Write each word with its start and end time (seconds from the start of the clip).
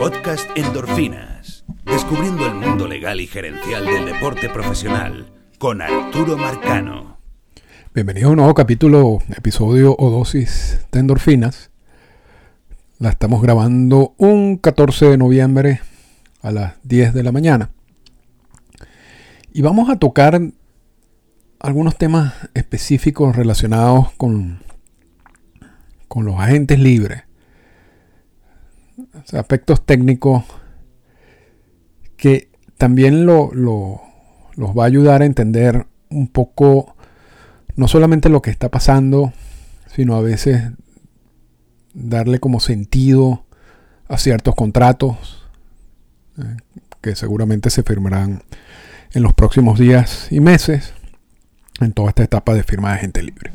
Podcast 0.00 0.48
Endorfinas. 0.56 1.62
Descubriendo 1.84 2.46
el 2.46 2.54
mundo 2.54 2.88
legal 2.88 3.20
y 3.20 3.26
gerencial 3.26 3.84
del 3.84 4.06
deporte 4.06 4.48
profesional 4.48 5.30
con 5.58 5.82
Arturo 5.82 6.38
Marcano. 6.38 7.18
Bienvenido 7.94 8.28
a 8.28 8.30
un 8.30 8.36
nuevo 8.36 8.54
capítulo, 8.54 9.18
episodio 9.36 9.94
o 9.98 10.08
dosis 10.08 10.86
de 10.90 11.00
endorfinas. 11.00 11.70
La 12.98 13.10
estamos 13.10 13.42
grabando 13.42 14.14
un 14.16 14.56
14 14.56 15.04
de 15.04 15.18
noviembre 15.18 15.80
a 16.40 16.50
las 16.50 16.76
10 16.84 17.12
de 17.12 17.22
la 17.22 17.32
mañana. 17.32 17.68
Y 19.52 19.60
vamos 19.60 19.90
a 19.90 19.98
tocar 19.98 20.40
algunos 21.58 21.98
temas 21.98 22.32
específicos 22.54 23.36
relacionados 23.36 24.12
con, 24.12 24.60
con 26.08 26.24
los 26.24 26.40
agentes 26.40 26.78
libres. 26.78 27.24
Aspectos 29.32 29.84
técnicos 29.84 30.44
que 32.16 32.50
también 32.76 33.26
lo, 33.26 33.50
los 33.52 34.70
va 34.70 34.84
a 34.84 34.86
ayudar 34.86 35.22
a 35.22 35.26
entender 35.26 35.86
un 36.10 36.28
poco 36.28 36.96
no 37.76 37.88
solamente 37.88 38.28
lo 38.28 38.42
que 38.42 38.50
está 38.50 38.68
pasando, 38.68 39.32
sino 39.94 40.16
a 40.16 40.20
veces 40.20 40.72
darle 41.94 42.40
como 42.40 42.60
sentido 42.60 43.44
a 44.08 44.18
ciertos 44.18 44.54
contratos 44.54 45.48
eh, 46.38 46.56
que 47.00 47.16
seguramente 47.16 47.70
se 47.70 47.82
firmarán 47.82 48.42
en 49.12 49.22
los 49.22 49.32
próximos 49.32 49.78
días 49.78 50.28
y 50.30 50.40
meses 50.40 50.92
en 51.80 51.92
toda 51.92 52.10
esta 52.10 52.22
etapa 52.22 52.54
de 52.54 52.62
firma 52.62 52.92
de 52.92 52.98
gente 52.98 53.22
libre. 53.22 53.50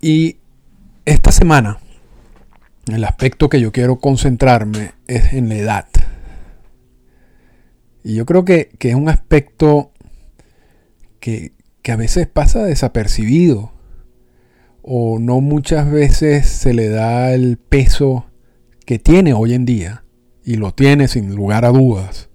Y 0.00 0.36
esta 1.04 1.32
semana, 1.32 1.78
el 2.92 3.04
aspecto 3.04 3.48
que 3.48 3.60
yo 3.60 3.72
quiero 3.72 3.98
concentrarme 3.98 4.92
es 5.06 5.32
en 5.32 5.48
la 5.48 5.56
edad. 5.56 5.86
Y 8.02 8.14
yo 8.14 8.26
creo 8.26 8.44
que, 8.44 8.70
es 8.78 8.94
un 8.94 9.08
aspecto 9.08 9.92
que, 11.20 11.52
que 11.82 11.92
a 11.92 11.96
veces 11.96 12.26
pasa 12.26 12.64
desapercibido 12.64 13.72
o 14.82 15.18
no 15.18 15.40
muchas 15.40 15.90
veces 15.90 16.46
se 16.46 16.72
le 16.72 16.88
da 16.88 17.32
el 17.32 17.58
peso 17.58 18.26
que 18.86 18.98
tiene 18.98 19.34
hoy 19.34 19.54
en 19.54 19.66
día 19.66 20.04
y 20.44 20.56
lo 20.56 20.72
tiene 20.72 21.08
sin 21.08 21.34
lugar 21.34 21.64
a 21.64 21.70
dudas. 21.70 22.28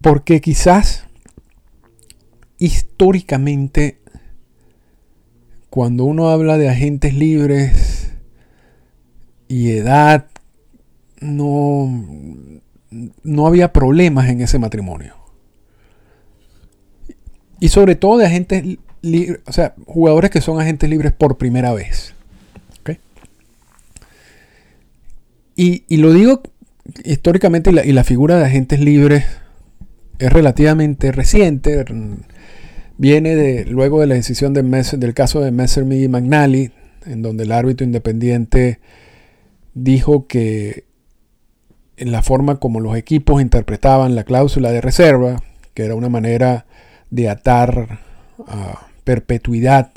Porque 0.00 0.40
quizás 0.40 1.04
históricamente 2.58 3.98
cuando 5.68 6.04
uno 6.04 6.30
habla 6.30 6.56
de 6.56 6.70
agentes 6.70 7.12
libres 7.12 7.95
y 9.48 9.70
edad, 9.70 10.26
no, 11.20 11.90
no 13.22 13.46
había 13.46 13.72
problemas 13.72 14.28
en 14.28 14.40
ese 14.40 14.58
matrimonio. 14.58 15.14
Y 17.60 17.68
sobre 17.68 17.96
todo 17.96 18.18
de 18.18 18.26
agentes 18.26 18.64
libres, 19.02 19.40
o 19.46 19.52
sea, 19.52 19.74
jugadores 19.86 20.30
que 20.30 20.40
son 20.40 20.60
agentes 20.60 20.90
libres 20.90 21.12
por 21.12 21.38
primera 21.38 21.72
vez. 21.72 22.16
Y, 25.58 25.96
lo 25.96 26.12
digo 26.12 26.42
históricamente, 27.02 27.70
y 27.70 27.92
la, 27.92 28.04
figura 28.04 28.38
de 28.38 28.44
agentes 28.44 28.78
libres 28.78 29.24
es 30.18 30.30
relativamente 30.30 31.12
reciente. 31.12 31.82
Viene 32.98 33.34
de, 33.34 33.64
luego 33.64 34.00
de 34.00 34.06
la 34.06 34.14
decisión 34.14 34.52
de 34.52 34.62
del 34.62 35.14
caso 35.14 35.40
de 35.40 35.50
Messerme 35.52 35.96
y 35.96 36.08
McNally, 36.08 36.72
en 37.06 37.22
donde 37.22 37.44
el 37.44 37.52
árbitro 37.52 37.86
independiente 37.86 38.80
dijo 39.76 40.26
que 40.26 40.84
en 41.98 42.10
la 42.10 42.22
forma 42.22 42.58
como 42.58 42.80
los 42.80 42.96
equipos 42.96 43.42
interpretaban 43.42 44.14
la 44.14 44.24
cláusula 44.24 44.72
de 44.72 44.80
reserva, 44.80 45.42
que 45.74 45.84
era 45.84 45.94
una 45.94 46.08
manera 46.08 46.66
de 47.10 47.28
atar 47.28 48.00
a 48.48 48.86
perpetuidad 49.04 49.90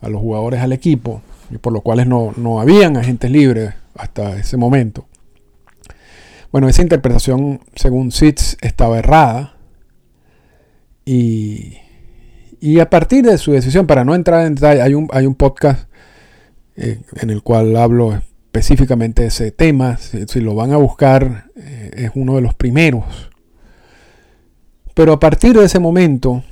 a 0.00 0.08
los 0.08 0.20
jugadores 0.20 0.60
al 0.60 0.72
equipo, 0.72 1.22
y 1.50 1.58
por 1.58 1.72
lo 1.72 1.80
cual 1.80 2.08
no, 2.08 2.34
no 2.36 2.60
habían 2.60 2.96
agentes 2.96 3.30
libres 3.30 3.72
hasta 3.94 4.36
ese 4.36 4.56
momento. 4.56 5.06
Bueno, 6.50 6.68
esa 6.68 6.82
interpretación, 6.82 7.60
según 7.76 8.10
Sitz, 8.10 8.56
estaba 8.60 8.98
errada. 8.98 9.54
Y, 11.04 11.78
y, 12.60 12.80
a 12.80 12.90
partir 12.90 13.24
de 13.24 13.38
su 13.38 13.52
decisión, 13.52 13.86
para 13.86 14.04
no 14.04 14.14
entrar 14.14 14.44
en 14.44 14.56
detalle, 14.56 14.82
hay 14.82 14.94
un, 14.94 15.08
hay 15.12 15.26
un 15.26 15.34
podcast 15.34 15.88
eh, 16.76 17.00
en 17.16 17.30
el 17.30 17.42
cual 17.42 17.76
hablo 17.76 18.20
específicamente 18.52 19.24
ese 19.24 19.50
tema. 19.50 19.96
Si, 19.96 20.40
lo 20.40 20.54
van 20.54 20.72
a 20.72 20.76
buscar, 20.76 21.46
eh, 21.56 21.90
es 21.94 22.10
uno 22.14 22.36
de 22.36 22.42
los 22.42 22.52
primeros. 22.52 23.30
Pero 24.92 25.14
a 25.14 25.18
partir 25.18 25.58
de 25.58 25.64
ese 25.64 25.78
momento, 25.78 26.44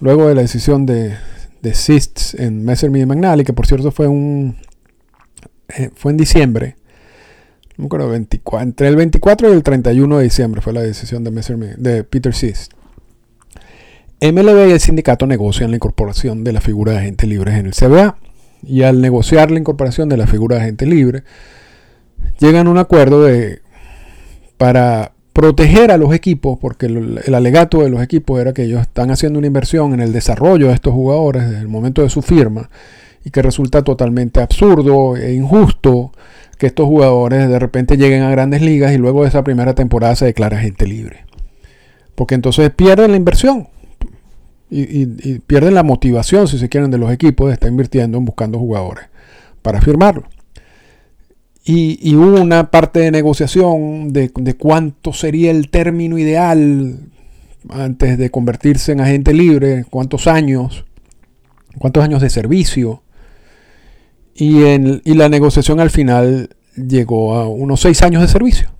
luego 0.00 0.28
de 0.28 0.34
la 0.34 0.40
decisión 0.40 0.86
de, 0.86 1.14
de 1.60 1.74
Sitz 1.74 2.34
en 2.34 2.64
Messerschmitt 2.64 3.02
y 3.02 3.06
McNally, 3.06 3.44
que 3.44 3.52
por 3.52 3.66
cierto 3.66 3.90
fue 3.90 4.08
un 4.08 4.56
eh, 5.76 5.90
fue 5.94 6.12
en 6.12 6.16
diciembre, 6.16 6.76
entre 7.78 8.88
el 8.88 8.96
24 8.96 9.50
y 9.50 9.52
el 9.52 9.62
31 9.62 10.18
de 10.18 10.24
diciembre 10.24 10.62
fue 10.62 10.72
la 10.72 10.80
decisión 10.80 11.22
de, 11.22 11.74
de 11.76 12.04
Peter 12.04 12.34
Sist. 12.34 12.72
MLB 14.22 14.68
y 14.68 14.72
el 14.72 14.80
sindicato 14.80 15.26
negocian 15.26 15.70
la 15.70 15.76
incorporación 15.76 16.44
de 16.44 16.52
la 16.52 16.62
figura 16.62 16.92
de 16.92 16.98
agente 16.98 17.26
libre 17.26 17.58
en 17.58 17.66
el 17.66 17.74
CBA. 17.74 18.16
Y 18.62 18.82
al 18.82 19.00
negociar 19.00 19.50
la 19.50 19.58
incorporación 19.58 20.08
de 20.08 20.16
la 20.16 20.26
figura 20.26 20.56
de 20.56 20.62
agente 20.62 20.86
libre, 20.86 21.24
llegan 22.38 22.66
a 22.66 22.70
un 22.70 22.78
acuerdo 22.78 23.24
de, 23.24 23.60
para 24.56 25.12
proteger 25.32 25.90
a 25.90 25.96
los 25.96 26.14
equipos, 26.14 26.58
porque 26.60 26.86
el, 26.86 27.20
el, 27.24 27.34
alegato 27.34 27.82
de 27.82 27.90
los 27.90 28.02
equipos 28.02 28.40
era 28.40 28.52
que 28.52 28.64
ellos 28.64 28.82
están 28.82 29.10
haciendo 29.10 29.38
una 29.38 29.46
inversión 29.46 29.94
en 29.94 30.00
el 30.00 30.12
desarrollo 30.12 30.68
de 30.68 30.74
estos 30.74 30.92
jugadores 30.92 31.48
desde 31.48 31.60
el 31.60 31.68
momento 31.68 32.02
de 32.02 32.10
su 32.10 32.22
firma 32.22 32.68
y 33.24 33.30
que 33.30 33.42
resulta 33.42 33.82
totalmente 33.82 34.40
absurdo 34.40 35.16
e 35.16 35.32
injusto 35.32 36.12
que 36.58 36.66
estos 36.66 36.86
jugadores 36.86 37.48
de 37.48 37.58
repente 37.58 37.96
lleguen 37.96 38.22
a 38.22 38.30
grandes 38.30 38.62
ligas 38.62 38.92
y 38.92 38.98
luego 38.98 39.22
de 39.22 39.28
esa 39.28 39.42
primera 39.42 39.74
temporada 39.74 40.14
se 40.16 40.26
declara 40.26 40.58
gente 40.58 40.86
libre. 40.86 41.24
Porque 42.14 42.34
entonces 42.34 42.70
pierden 42.70 43.10
la 43.12 43.16
inversión 43.16 43.68
y, 44.74 45.38
pierden 45.40 45.74
la 45.74 45.82
motivación, 45.82 46.48
si 46.48 46.58
se 46.58 46.68
quieren, 46.68 46.90
de 46.90 46.98
los 46.98 47.12
equipos 47.12 47.48
de 47.48 47.54
estar 47.54 47.68
invirtiendo 47.68 48.16
en 48.16 48.24
buscando 48.24 48.58
jugadores 48.58 49.04
para 49.60 49.80
firmarlo. 49.80 50.24
Y, 51.64 52.14
hubo 52.16 52.40
una 52.40 52.70
parte 52.70 53.00
de 53.00 53.10
negociación 53.10 54.12
de, 54.12 54.30
cuánto 54.58 55.12
sería 55.12 55.50
el 55.50 55.68
término 55.70 56.18
ideal 56.18 56.98
antes 57.68 58.18
de 58.18 58.30
convertirse 58.30 58.92
en 58.92 59.00
agente 59.00 59.32
libre, 59.32 59.84
cuántos 59.88 60.26
años, 60.26 60.84
cuántos 61.78 62.02
años 62.02 62.22
de 62.22 62.30
servicio. 62.30 63.02
Y, 64.34 64.64
en, 64.64 65.02
la 65.04 65.28
negociación 65.28 65.80
al 65.80 65.90
final 65.90 66.50
llegó 66.74 67.34
a 67.34 67.46
unos 67.46 67.80
seis 67.80 68.02
años 68.02 68.22
de 68.22 68.28
servicio, 68.28 68.70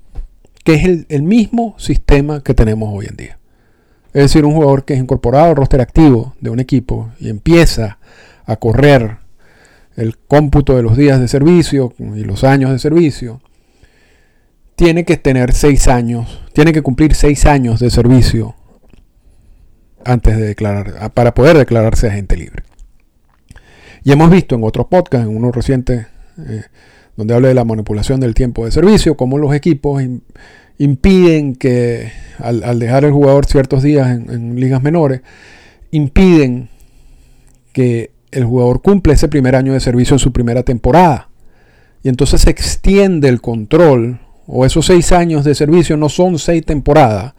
que 0.64 0.74
es 0.74 1.06
el, 1.08 1.22
mismo 1.22 1.74
sistema 1.78 2.42
que 2.42 2.54
tenemos 2.54 2.88
hoy 2.92 3.06
en 3.06 3.16
día. 3.16 3.38
Es 4.14 4.22
decir, 4.22 4.44
un 4.44 4.54
jugador 4.54 4.84
que 4.84 4.94
es 4.94 5.00
incorporado 5.00 5.50
al 5.50 5.56
roster 5.56 5.80
activo 5.80 6.34
de 6.40 6.50
un 6.50 6.60
equipo 6.60 7.10
y 7.18 7.30
empieza 7.30 7.98
a 8.44 8.56
correr 8.56 9.18
el 9.96 10.18
cómputo 10.18 10.76
de 10.76 10.82
los 10.82 10.96
días 10.96 11.20
de 11.20 11.28
servicio 11.28 11.94
y 11.98 12.24
los 12.24 12.44
años 12.44 12.70
de 12.70 12.78
servicio, 12.78 13.40
tiene 14.76 15.04
que 15.04 15.16
tener 15.16 15.52
seis 15.52 15.88
años, 15.88 16.42
tiene 16.52 16.72
que 16.72 16.82
cumplir 16.82 17.14
seis 17.14 17.46
años 17.46 17.80
de 17.80 17.90
servicio 17.90 18.54
antes 20.04 20.36
de 20.36 20.42
declarar, 20.42 21.12
para 21.12 21.34
poder 21.34 21.56
declararse 21.56 22.08
agente 22.08 22.36
libre. 22.36 22.64
Y 24.04 24.12
hemos 24.12 24.30
visto 24.30 24.56
en 24.56 24.64
otros 24.64 24.86
podcasts, 24.86 25.28
en 25.28 25.36
uno 25.36 25.52
reciente, 25.52 26.06
eh, 26.38 26.64
donde 27.16 27.34
habla 27.34 27.48
de 27.48 27.54
la 27.54 27.64
manipulación 27.64 28.18
del 28.18 28.34
tiempo 28.34 28.64
de 28.64 28.72
servicio, 28.72 29.16
cómo 29.16 29.38
los 29.38 29.54
equipos 29.54 30.02
impiden 30.82 31.54
que, 31.54 32.10
al, 32.38 32.80
dejar 32.80 33.04
el 33.04 33.12
jugador 33.12 33.46
ciertos 33.46 33.84
días 33.84 34.10
en, 34.10 34.58
ligas 34.58 34.82
menores, 34.82 35.20
impiden 35.92 36.70
que 37.72 38.10
el 38.32 38.44
jugador 38.44 38.82
cumpla 38.82 39.12
ese 39.12 39.28
primer 39.28 39.54
año 39.54 39.74
de 39.74 39.78
servicio 39.78 40.16
en 40.16 40.18
su 40.18 40.32
primera 40.32 40.64
temporada. 40.64 41.28
Y 42.02 42.08
entonces 42.08 42.40
se 42.40 42.50
extiende 42.50 43.28
el 43.28 43.40
control, 43.40 44.18
o 44.48 44.66
esos 44.66 44.86
seis 44.86 45.12
años 45.12 45.44
de 45.44 45.54
servicio 45.54 45.96
no 45.96 46.08
son 46.08 46.40
seis 46.40 46.66
temporadas, 46.66 47.34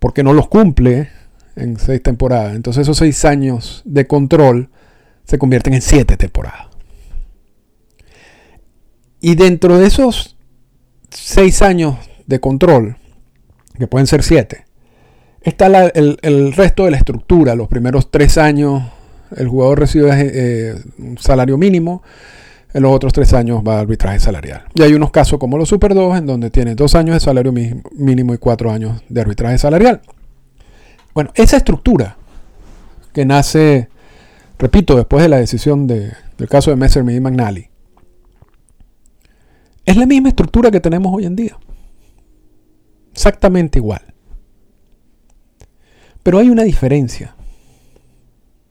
porque 0.00 0.24
no 0.24 0.32
los 0.32 0.48
cumple 0.48 1.10
en 1.54 1.78
seis 1.78 2.02
temporadas. 2.02 2.56
Entonces 2.56 2.82
esos 2.82 2.96
seis 2.96 3.24
años 3.24 3.82
de 3.84 4.08
control 4.08 4.68
se 5.22 5.38
convierten 5.38 5.74
en 5.74 5.82
siete 5.82 6.16
temporadas. 6.16 6.66
Y 9.20 9.36
dentro 9.36 9.78
de 9.78 9.86
esos 9.86 10.36
seis 11.10 11.62
años 11.62 12.07
de 12.28 12.38
control, 12.38 12.96
que 13.76 13.88
pueden 13.88 14.06
ser 14.06 14.22
siete, 14.22 14.66
está 15.40 15.66
el, 15.88 16.52
resto 16.52 16.84
de 16.84 16.92
la 16.92 16.98
estructura. 16.98 17.56
Los 17.56 17.68
primeros 17.68 18.10
tres 18.10 18.38
años 18.38 18.84
el 19.36 19.48
jugador 19.48 19.80
recibe 19.80 20.10
eh, 20.14 20.74
un 20.98 21.18
salario 21.18 21.58
mínimo, 21.58 22.02
en 22.72 22.82
los 22.82 22.92
otros 22.92 23.12
tres 23.12 23.32
años 23.32 23.62
va 23.66 23.76
a 23.76 23.80
arbitraje 23.80 24.20
salarial. 24.20 24.64
Y 24.74 24.82
hay 24.82 24.92
unos 24.94 25.10
casos 25.10 25.38
como 25.38 25.58
los 25.58 25.68
Super 25.68 25.94
2 25.94 26.18
en 26.18 26.26
donde 26.26 26.50
tiene 26.50 26.74
dos 26.74 26.94
años 26.94 27.14
de 27.14 27.20
salario 27.20 27.52
mínimo 27.52 28.34
y 28.34 28.38
cuatro 28.38 28.70
años 28.70 29.02
de 29.08 29.20
arbitraje 29.20 29.58
salarial. 29.58 30.02
Bueno, 31.14 31.30
esa 31.34 31.56
estructura 31.56 32.16
que 33.12 33.24
nace, 33.24 33.88
repito, 34.58 34.96
después 34.96 35.22
de 35.22 35.30
la 35.30 35.38
decisión 35.38 35.86
del 35.86 36.12
caso 36.48 36.70
de 36.70 36.76
Messerschmitt 36.76 37.16
y 37.16 37.20
McNally, 37.20 37.70
es 39.86 39.96
la 39.96 40.04
misma 40.04 40.28
estructura 40.28 40.70
que 40.70 40.80
tenemos 40.80 41.12
hoy 41.14 41.24
en 41.24 41.34
día. 41.34 41.56
Exactamente 43.18 43.80
igual. 43.80 44.14
Pero 46.22 46.38
hay 46.38 46.50
una 46.50 46.62
diferencia 46.62 47.34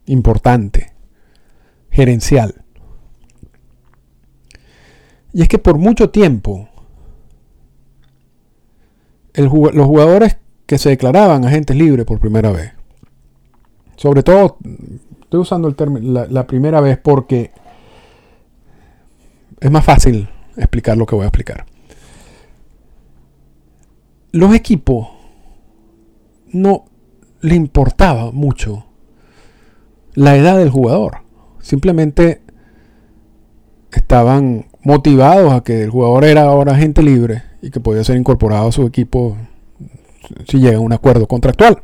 importante, 0.06 0.94
gerencial. 1.92 2.64
Y 5.34 5.42
es 5.42 5.50
que 5.50 5.60
por 5.60 5.78
mucho 5.78 6.12
tiempo 6.12 6.70
los 9.34 9.52
jugadores 9.86 10.38
que 10.66 10.78
se 10.78 10.92
declaraban 10.92 11.44
agentes 11.44 11.76
libres 11.76 12.06
por 12.06 12.22
primera 12.22 12.50
vez, 12.50 12.72
sobre 13.98 14.24
todo, 14.24 14.60
estoy 15.24 15.42
usando 15.42 15.68
el 15.68 15.76
término 15.76 16.26
la, 16.26 16.48
primera 16.48 16.80
vez 16.80 16.98
porque 16.98 17.52
es 19.60 19.70
más 19.70 19.84
fácil 19.84 20.30
explicar 20.56 20.96
lo 20.96 21.06
que 21.06 21.16
voy 21.16 21.26
a 21.26 21.28
explicar. 21.28 21.66
Los 24.32 24.54
equipos 24.54 25.08
no 26.52 26.86
le 27.42 27.56
importaba 27.56 28.32
mucho 28.32 28.86
la 30.14 30.36
edad 30.36 30.58
del 30.58 30.70
jugador. 30.70 31.20
Simplemente 31.60 32.42
estaban 33.92 34.68
motivados 34.84 35.54
a 35.54 35.64
que 35.64 35.84
el 35.84 35.90
jugador 35.90 36.26
era 36.26 36.44
ahora 36.44 36.74
agente 36.74 37.04
libre 37.04 37.44
y 37.62 37.72
que 37.72 37.80
podía 37.80 38.04
ser 38.04 38.18
incorporado 38.18 38.68
a 38.70 38.72
su 38.72 38.84
equipo 38.84 39.38
si 40.48 40.60
llega 40.60 40.78
a 40.78 40.82
un 40.82 40.94
acuerdo 40.94 41.28
contractual. 41.28 41.84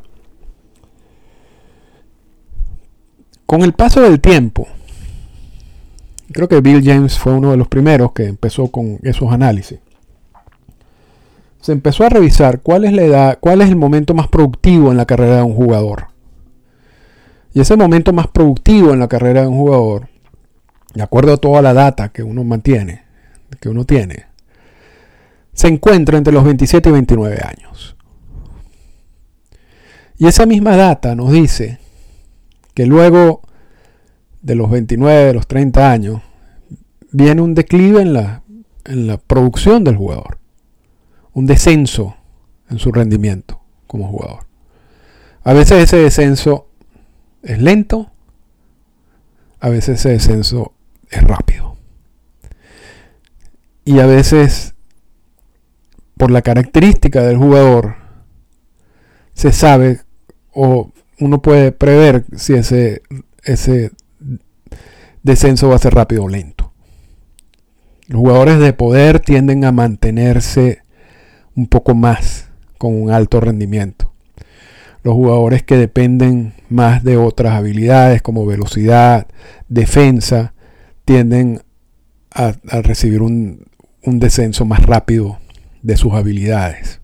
Con 3.45 3.62
el 3.62 3.74
paso 3.74 4.01
del 4.01 4.19
tiempo, 4.19 4.68
creo 6.31 6.48
que 6.48 6.62
Bill 6.62 6.84
James 6.84 7.19
fue 7.19 7.34
uno 7.34 7.51
de 7.51 7.57
los 7.57 7.68
primeros 7.68 8.13
que 8.13 8.25
empezó 8.25 8.68
con 8.69 9.00
esos 9.04 9.31
análisis. 9.31 9.80
Se 11.63 11.71
empezó 11.71 12.04
a 12.04 12.10
revisar 12.10 12.60
cuál 12.60 12.83
es 12.83 12.92
la 12.92 13.04
edad, 13.04 13.38
cuál 13.39 13.62
es 13.62 13.69
el 13.69 13.77
momento 13.77 14.13
más 14.13 14.27
productivo 14.27 14.92
en 14.92 14.98
la 14.98 15.06
carrera 15.06 15.38
de 15.38 15.44
un 15.44 15.56
jugador. 15.56 16.07
Y 17.54 17.62
ese 17.62 17.77
momento 17.77 18.12
más 18.12 18.27
productivo 18.27 18.92
en 18.92 19.00
la 19.00 19.07
carrera 19.07 19.44
de 19.44 19.48
un 19.48 19.60
jugador 19.60 20.10
de 20.94 21.01
acuerdo 21.01 21.31
a 21.31 21.38
toda 21.38 21.62
la 21.62 21.74
data 21.74 22.10
que 22.10 22.21
uno 22.21 22.44
mantiene, 22.44 23.06
que 23.62 23.69
uno 23.69 23.86
tiene, 23.86 24.25
se 25.54 25.69
encuentra 25.69 26.18
entre 26.18 26.33
los 26.33 26.44
27 26.44 26.89
y 26.89 26.92
29 26.92 27.39
años. 27.42 27.95
Y 30.18 30.27
esa 30.27 30.45
misma 30.45 30.75
data 30.75 31.16
nos 31.16 31.31
dice 31.31 31.80
que 32.74 32.86
luego 32.86 33.39
de 34.42 34.56
los 34.56 34.69
29, 34.69 35.27
de 35.27 35.33
los 35.33 35.48
30 35.48 35.89
años, 35.89 36.21
viene 37.13 37.42
un 37.42 37.54
declive 37.54 38.01
en 38.01 38.12
la, 38.12 38.44
en 38.83 39.07
la 39.07 39.16
producción 39.16 39.86
del 39.86 39.95
jugador, 39.95 40.43
un 41.33 41.45
descenso 41.45 42.15
en 42.69 42.80
su 42.80 42.91
rendimiento 42.91 43.62
como 43.88 44.07
jugador. 44.07 44.45
A 45.44 45.53
veces 45.53 45.83
ese 45.83 45.97
descenso 45.97 46.69
es 47.41 47.62
lento, 47.62 48.12
a 49.59 49.69
veces 49.69 50.00
ese 50.00 50.09
descenso 50.09 50.74
es 51.09 51.24
rápido. 51.24 51.77
Y 53.85 54.00
a 54.00 54.06
veces, 54.06 54.75
por 56.18 56.31
la 56.31 56.41
característica 56.41 57.21
del 57.24 57.38
jugador, 57.38 57.95
se 59.33 59.51
sabe 59.51 60.01
o 60.51 60.91
uno 61.19 61.41
puede 61.41 61.71
prever 61.71 62.25
si 62.35 62.53
ese, 62.53 63.01
ese 63.44 63.91
descenso 65.24 65.69
va 65.69 65.75
a 65.75 65.80
ser 65.80 65.94
rápido 65.94 66.24
o 66.24 66.30
lento. 66.30 66.71
Los 68.07 68.19
jugadores 68.19 68.59
de 68.59 68.74
poder 68.74 69.19
tienden 69.19 69.65
a 69.65 69.71
mantenerse 69.71 70.82
un 71.56 71.68
poco 71.68 71.96
más 71.96 72.50
con 72.78 73.02
un 73.02 73.12
alto 73.12 73.40
rendimiento. 73.40 74.12
Los 75.04 75.16
jugadores 75.16 75.64
que 75.64 75.78
dependen 75.78 76.54
más 76.70 77.04
de 77.04 77.18
otras 77.18 77.54
habilidades 77.54 78.22
como 78.22 78.46
velocidad, 78.46 79.28
defensa, 79.68 80.54
tienden 81.06 81.62
a, 82.32 82.54
recibir 82.82 83.22
un, 83.22 83.66
un 84.04 84.20
descenso 84.20 84.66
más 84.66 84.86
rápido 84.86 85.40
de 85.82 85.98
sus 85.98 86.14
habilidades. 86.14 87.02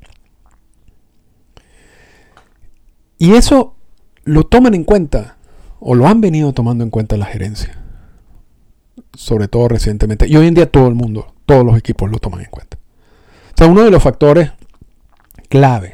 Y 3.18 3.34
eso 3.34 3.76
lo 4.24 4.46
toman 4.46 4.74
en 4.74 4.86
cuenta, 4.86 5.38
o 5.80 5.94
lo 5.94 6.08
han 6.08 6.22
venido 6.22 6.54
tomando 6.54 6.84
en 6.84 6.90
cuenta 6.90 7.18
la 7.18 7.26
gerencia. 7.26 7.78
Sobre 9.14 9.50
todo 9.50 9.68
recientemente. 9.68 10.28
Y 10.28 10.38
hoy 10.38 10.48
en 10.48 10.54
día 10.54 10.72
todo 10.72 10.88
el 10.88 10.96
mundo, 10.96 11.34
todos 11.46 11.66
los 11.66 11.78
equipos 11.78 12.10
lo 12.10 12.20
toman 12.20 12.42
en 12.42 12.50
cuenta. 12.50 12.78
Sea, 13.60 13.68
uno 13.68 13.84
de 13.84 13.92
los 13.92 14.02
factores 14.02 14.54
claves 15.50 15.92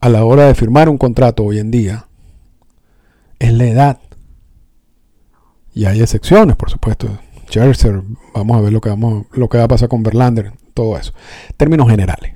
a 0.00 0.08
la 0.08 0.24
hora 0.24 0.46
de 0.46 0.54
firmar 0.54 0.88
un 0.88 0.96
contrato 0.96 1.44
hoy 1.44 1.58
en 1.58 1.70
día 1.70 2.08
es 3.38 3.52
la 3.52 3.64
edad 3.66 4.00
y 5.74 5.84
hay 5.84 6.00
excepciones, 6.00 6.56
por 6.56 6.70
supuesto. 6.70 7.18
Scherzer, 7.50 8.00
vamos 8.32 8.56
a 8.56 8.62
ver 8.62 8.72
lo 8.72 8.80
que, 8.80 8.88
vamos, 8.88 9.26
lo 9.32 9.50
que 9.50 9.58
va 9.58 9.64
a 9.64 9.68
pasar 9.68 9.90
con 9.90 10.02
Verlander, 10.02 10.54
todo 10.72 10.96
eso. 10.96 11.12
Términos 11.58 11.90
generales. 11.90 12.32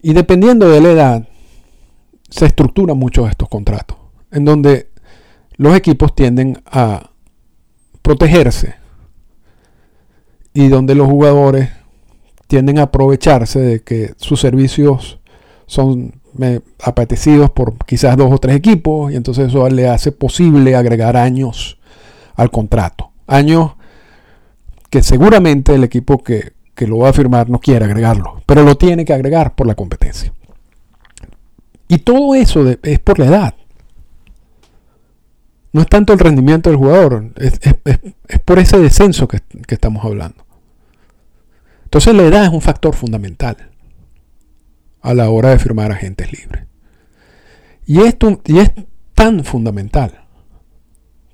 Y 0.00 0.14
dependiendo 0.14 0.70
de 0.70 0.80
la 0.80 0.90
edad, 0.90 1.28
se 2.30 2.46
estructuran 2.46 2.96
muchos 2.96 3.28
estos 3.28 3.50
contratos, 3.50 3.98
en 4.30 4.46
donde 4.46 4.88
los 5.56 5.76
equipos 5.76 6.14
tienden 6.14 6.62
a 6.64 7.10
protegerse 8.00 8.82
y 10.54 10.68
donde 10.68 10.94
los 10.94 11.08
jugadores 11.08 11.70
tienden 12.46 12.78
a 12.78 12.82
aprovecharse 12.82 13.58
de 13.58 13.82
que 13.82 14.14
sus 14.16 14.40
servicios 14.40 15.18
son 15.66 16.14
apetecidos 16.82 17.50
por 17.50 17.76
quizás 17.84 18.16
dos 18.16 18.32
o 18.32 18.38
tres 18.38 18.56
equipos 18.56 19.12
y 19.12 19.16
entonces 19.16 19.48
eso 19.48 19.68
le 19.68 19.88
hace 19.88 20.12
posible 20.12 20.76
agregar 20.76 21.16
años 21.16 21.78
al 22.36 22.50
contrato. 22.50 23.10
Años 23.26 23.72
que 24.90 25.02
seguramente 25.02 25.74
el 25.74 25.84
equipo 25.84 26.22
que, 26.22 26.52
lo 26.86 26.98
va 26.98 27.08
a 27.08 27.12
firmar 27.12 27.48
no 27.48 27.60
quiere 27.60 27.84
agregarlo, 27.84 28.42
pero 28.46 28.62
lo 28.62 28.76
tiene 28.76 29.04
que 29.04 29.14
agregar 29.14 29.54
por 29.54 29.66
la 29.66 29.74
competencia. 29.74 30.32
Y 31.88 31.98
todo 31.98 32.34
eso 32.34 32.64
es 32.82 32.98
por 32.98 33.18
la 33.18 33.26
edad. 33.26 33.54
No 35.72 35.80
es 35.80 35.88
tanto 35.88 36.12
el 36.12 36.18
rendimiento 36.18 36.70
del 36.70 36.78
jugador, 36.78 37.32
es, 37.36 37.58
por 38.44 38.58
ese 38.58 38.78
descenso 38.78 39.26
que 39.26 39.40
estamos 39.68 40.04
hablando. 40.04 40.43
Entonces 41.94 42.14
la 42.16 42.24
edad 42.24 42.44
es 42.46 42.50
un 42.50 42.60
factor 42.60 42.92
fundamental 42.92 43.70
a 45.00 45.14
la 45.14 45.30
hora 45.30 45.50
de 45.50 45.60
firmar 45.60 45.92
agentes 45.92 46.32
libres. 46.32 46.66
Y 47.86 48.00
esto 48.00 48.42
y 48.46 48.58
es 48.58 48.72
tan 49.14 49.44
fundamental, 49.44 50.24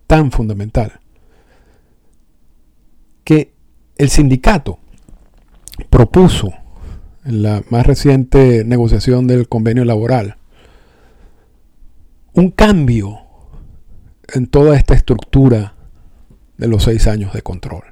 tan 0.07 0.31
fundamental, 0.31 1.01
que 3.25 3.55
el 3.97 4.11
sindicato 4.11 4.79
propuso 5.89 6.53
en 7.25 7.43
la 7.43 7.63
más 7.71 7.87
reciente 7.87 8.63
negociación 8.63 9.27
del 9.27 9.49
convenio 9.49 9.87
laboral 9.87 10.37
un 12.35 12.51
cambio 12.51 13.21
en 14.35 14.47
toda 14.47 14.77
esta 14.77 14.93
estructura 14.93 15.75
de 16.59 16.69
los 16.69 16.83
seis 16.83 17.07
años 17.07 17.33
de 17.33 17.41
control. 17.41 17.90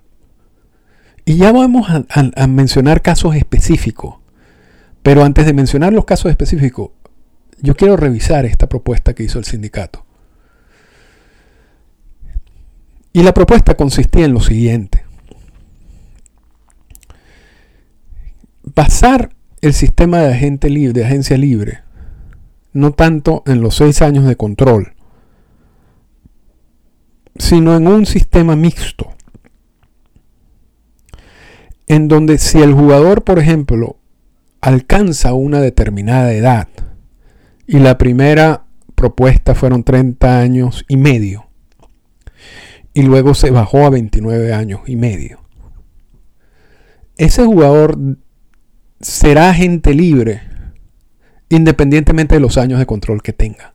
Y 1.28 1.36
ya 1.36 1.52
vamos 1.52 1.86
a 1.90 2.46
mencionar 2.46 3.02
casos 3.02 3.36
específicos 3.36 4.14
pero 5.08 5.24
antes 5.24 5.46
de 5.46 5.54
mencionar 5.54 5.92
los 5.94 6.04
casos 6.04 6.30
específicos, 6.30 6.90
yo 7.62 7.74
quiero 7.76 7.96
revisar 7.96 8.44
esta 8.44 8.68
propuesta 8.68 9.14
que 9.14 9.22
hizo 9.22 9.38
el 9.38 9.46
sindicato. 9.46 10.04
Y 13.14 13.22
la 13.22 13.32
propuesta 13.32 13.74
consistía 13.74 14.26
en 14.26 14.34
lo 14.34 14.40
siguiente. 14.40 15.04
Basar 18.62 19.30
el 19.62 19.72
sistema 19.72 20.18
de 20.18 20.34
agente 20.34 20.68
libre, 20.68 21.00
de 21.00 21.06
agencia 21.06 21.38
libre, 21.38 21.80
no 22.74 22.92
tanto 22.92 23.42
en 23.46 23.62
los 23.62 23.76
seis 23.76 24.02
años 24.02 24.26
de 24.26 24.36
control, 24.36 24.92
sino 27.38 27.74
en 27.74 27.88
un 27.88 28.04
sistema 28.04 28.56
mixto, 28.56 29.16
en 31.88 32.08
donde 32.08 32.38
si 32.38 32.60
el 32.60 32.74
jugador, 32.74 33.24
por 33.24 33.38
ejemplo, 33.38 33.96
alcanza 34.60 35.32
una 35.32 35.60
determinada 35.60 36.32
edad. 36.32 36.68
Y 37.66 37.78
la 37.78 37.98
primera 37.98 38.64
propuesta 38.94 39.54
fueron 39.54 39.84
30 39.84 40.40
años 40.40 40.84
y 40.88 40.96
medio. 40.96 41.46
y 42.94 43.02
luego 43.02 43.32
se 43.34 43.50
bajó 43.50 43.86
a 43.86 43.90
29 43.90 44.52
años 44.52 44.80
y 44.86 44.96
medio. 44.96 45.40
Ese 47.16 47.44
jugador 47.44 47.96
será 49.00 49.50
agente 49.50 49.94
libre 49.94 50.42
independientemente 51.48 52.34
de 52.34 52.40
los 52.40 52.58
años 52.58 52.78
de 52.78 52.86
control 52.86 53.22
que 53.22 53.32
tenga. 53.32 53.74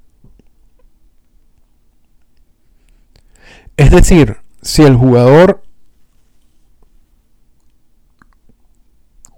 Es 3.78 3.92
decir, 3.92 4.38
si 4.62 4.84
el 4.84 4.96
jugador 4.96 5.64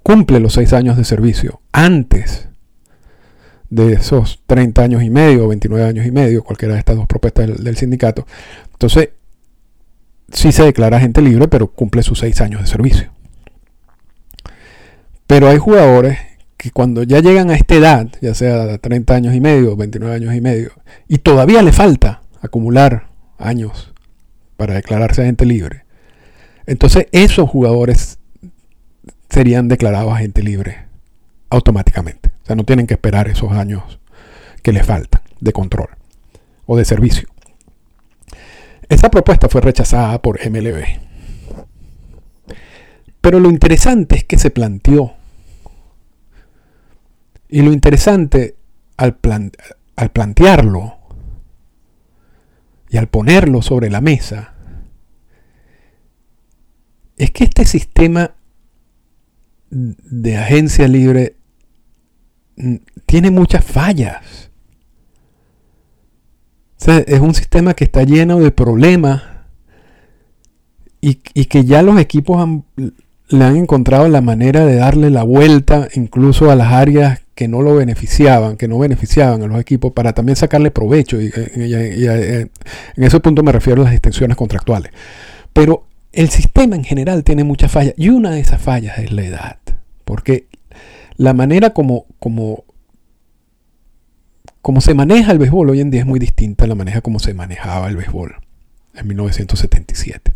cumple 0.05 0.39
los 0.39 0.53
6 0.53 0.71
años 0.73 0.97
de 0.97 1.03
servicio 1.03 1.61
antes 1.71 2.47
de 3.71 3.93
esos 3.93 4.39
30 4.45 4.83
años 4.83 5.01
y 5.01 5.09
medio 5.09 5.45
o 5.45 5.47
29 5.47 5.83
años 5.83 6.05
y 6.05 6.11
medio, 6.11 6.43
cualquiera 6.43 6.75
de 6.75 6.79
estas 6.79 6.95
dos 6.95 7.07
propuestas 7.07 7.63
del, 7.63 7.75
sindicato, 7.75 8.27
entonces 8.71 9.09
sí 10.31 10.51
se 10.51 10.63
declara 10.63 10.97
agente 10.97 11.23
libre, 11.23 11.47
pero 11.47 11.71
cumple 11.71 12.03
sus 12.03 12.19
6 12.19 12.39
años 12.41 12.61
de 12.61 12.67
servicio. 12.67 13.09
Pero 15.25 15.49
hay 15.49 15.57
jugadores 15.57 16.19
que 16.55 16.69
cuando 16.69 17.01
ya 17.01 17.19
llegan 17.19 17.49
a 17.49 17.55
esta 17.55 17.73
edad, 17.73 18.07
ya 18.21 18.35
sea 18.35 18.77
30 18.77 19.11
años 19.11 19.33
y 19.33 19.41
medio, 19.41 19.75
29 19.75 20.17
años 20.17 20.35
y 20.35 20.41
medio, 20.41 20.69
y 21.07 21.17
todavía 21.17 21.63
le 21.63 21.71
falta 21.71 22.21
acumular 22.41 23.07
años 23.39 23.91
para 24.55 24.75
declararse 24.75 25.23
agente 25.23 25.47
libre, 25.47 25.83
entonces 26.67 27.07
esos 27.11 27.49
jugadores 27.49 28.19
serían 29.29 29.67
declarados 29.67 30.13
agente 30.13 30.43
libre 30.43 30.85
automáticamente. 31.49 32.29
O 32.43 32.45
sea, 32.45 32.55
no 32.55 32.63
tienen 32.63 32.87
que 32.87 32.95
esperar 32.95 33.27
esos 33.27 33.51
años 33.51 33.99
que 34.61 34.71
les 34.71 34.85
faltan 34.85 35.21
de 35.39 35.53
control 35.53 35.89
o 36.65 36.77
de 36.77 36.85
servicio. 36.85 37.27
Esa 38.89 39.09
propuesta 39.09 39.49
fue 39.49 39.61
rechazada 39.61 40.21
por 40.21 40.39
MLB. 40.47 40.83
Pero 43.21 43.39
lo 43.39 43.49
interesante 43.49 44.17
es 44.17 44.23
que 44.23 44.37
se 44.37 44.51
planteó. 44.51 45.13
Y 47.49 47.61
lo 47.61 47.73
interesante 47.73 48.55
al, 48.97 49.17
al 49.95 50.09
plantearlo 50.11 50.97
y 52.89 52.97
al 52.97 53.07
ponerlo 53.07 53.61
sobre 53.61 53.89
la 53.89 54.01
mesa 54.01 54.53
es 57.17 57.31
que 57.31 57.45
este 57.45 57.65
sistema 57.65 58.34
de 59.75 60.37
agencia 60.37 60.87
libre 60.87 61.35
tiene 63.05 63.29
muchas 63.29 63.65
fallas. 63.65 64.49
es 66.87 67.19
un 67.19 67.33
sistema 67.33 67.73
que 67.73 67.83
está 67.83 68.03
lleno 68.03 68.39
de 68.39 68.51
problemas 68.51 69.23
y, 71.01 71.15
que 71.15 71.65
ya 71.65 71.81
los 71.81 71.99
equipos 71.99 72.61
le 73.27 73.43
han 73.43 73.57
encontrado 73.57 74.07
la 74.07 74.21
manera 74.21 74.65
de 74.65 74.77
darle 74.77 75.09
la 75.09 75.23
vuelta 75.23 75.89
incluso 75.93 76.49
a 76.49 76.55
las 76.55 76.71
áreas 76.71 77.21
que 77.35 77.49
no 77.49 77.61
lo 77.61 77.75
beneficiaban, 77.75 78.55
que 78.55 78.69
no 78.69 78.79
beneficiaban 78.79 79.43
a 79.43 79.47
los 79.47 79.59
equipos 79.59 79.91
para 79.91 80.13
también 80.13 80.37
sacarle 80.37 80.71
provecho. 80.71 81.21
Y, 81.21 81.31
en 81.35 82.49
ese 82.95 83.19
punto 83.19 83.43
me 83.43 83.51
refiero 83.51 83.81
a 83.81 83.85
las 83.85 83.93
extensiones 83.93 84.37
contractuales. 84.37 84.93
Pero 85.51 85.85
el 86.13 86.29
sistema 86.29 86.77
en 86.77 86.85
general 86.85 87.25
tiene 87.25 87.43
muchas 87.43 87.71
fallas 87.71 87.93
y 87.97 88.07
una 88.07 88.31
de 88.31 88.39
esas 88.39 88.61
fallas 88.61 88.97
es 88.99 89.11
la 89.11 89.25
edad. 89.25 89.64
Porque 90.05 90.47
la 91.17 91.33
manera 91.33 91.71
como, 91.71 92.05
como, 92.19 92.63
como 94.61 94.81
se 94.81 94.93
maneja 94.93 95.31
el 95.31 95.39
béisbol 95.39 95.71
hoy 95.71 95.81
en 95.81 95.91
día 95.91 96.01
es 96.01 96.07
muy 96.07 96.19
distinta 96.19 96.65
a 96.65 96.67
la 96.67 96.75
manera 96.75 97.01
como 97.01 97.19
se 97.19 97.33
manejaba 97.33 97.87
el 97.89 97.97
béisbol 97.97 98.35
en 98.93 99.07
1977. 99.07 100.31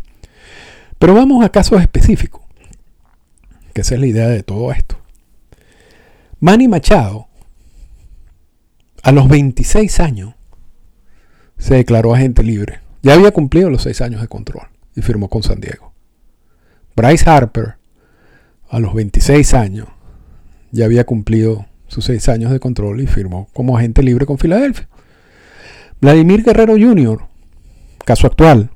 Pero 0.98 1.14
vamos 1.14 1.44
a 1.44 1.48
casos 1.48 1.80
específicos, 1.80 2.42
que 3.72 3.80
esa 3.80 3.94
es 3.94 4.00
la 4.00 4.06
idea 4.06 4.28
de 4.28 4.42
todo 4.42 4.70
esto. 4.72 4.98
Manny 6.40 6.68
Machado, 6.68 7.28
a 9.02 9.12
los 9.12 9.28
26 9.28 10.00
años, 10.00 10.34
se 11.58 11.74
declaró 11.74 12.14
agente 12.14 12.42
libre. 12.42 12.80
Ya 13.02 13.14
había 13.14 13.30
cumplido 13.30 13.70
los 13.70 13.82
6 13.82 14.00
años 14.02 14.20
de 14.20 14.28
control 14.28 14.68
y 14.94 15.02
firmó 15.02 15.28
con 15.28 15.42
San 15.42 15.60
Diego. 15.60 15.92
Bryce 16.96 17.28
Harper, 17.28 17.76
a 18.70 18.78
los 18.78 18.94
26 18.94 19.52
años, 19.54 19.88
ya 20.70 20.84
había 20.84 21.04
cumplido 21.04 21.66
sus 21.88 22.04
seis 22.04 22.28
años 22.28 22.52
de 22.52 22.60
control 22.60 23.00
y 23.00 23.06
firmó 23.06 23.48
como 23.52 23.76
agente 23.76 24.02
libre 24.02 24.26
con 24.26 24.38
Filadelfia. 24.38 24.88
Vladimir 26.00 26.44
Guerrero 26.44 26.74
Jr., 26.74 27.20
caso 28.04 28.26
actual. 28.26 28.70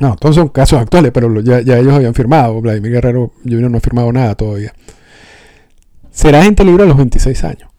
No, 0.00 0.16
todos 0.16 0.34
son 0.34 0.48
casos 0.48 0.80
actuales, 0.80 1.12
pero 1.12 1.40
ya, 1.40 1.58
ellos 1.60 1.94
habían 1.94 2.14
firmado. 2.14 2.60
Vladimir 2.60 2.92
Guerrero 2.92 3.32
Jr. 3.44 3.70
no 3.70 3.78
ha 3.78 3.80
firmado 3.80 4.12
nada 4.12 4.34
todavía. 4.34 4.74
Será 6.10 6.40
agente 6.40 6.64
libre 6.64 6.82
a 6.82 6.86
los 6.86 6.96
26 6.96 7.44
años. 7.44 7.70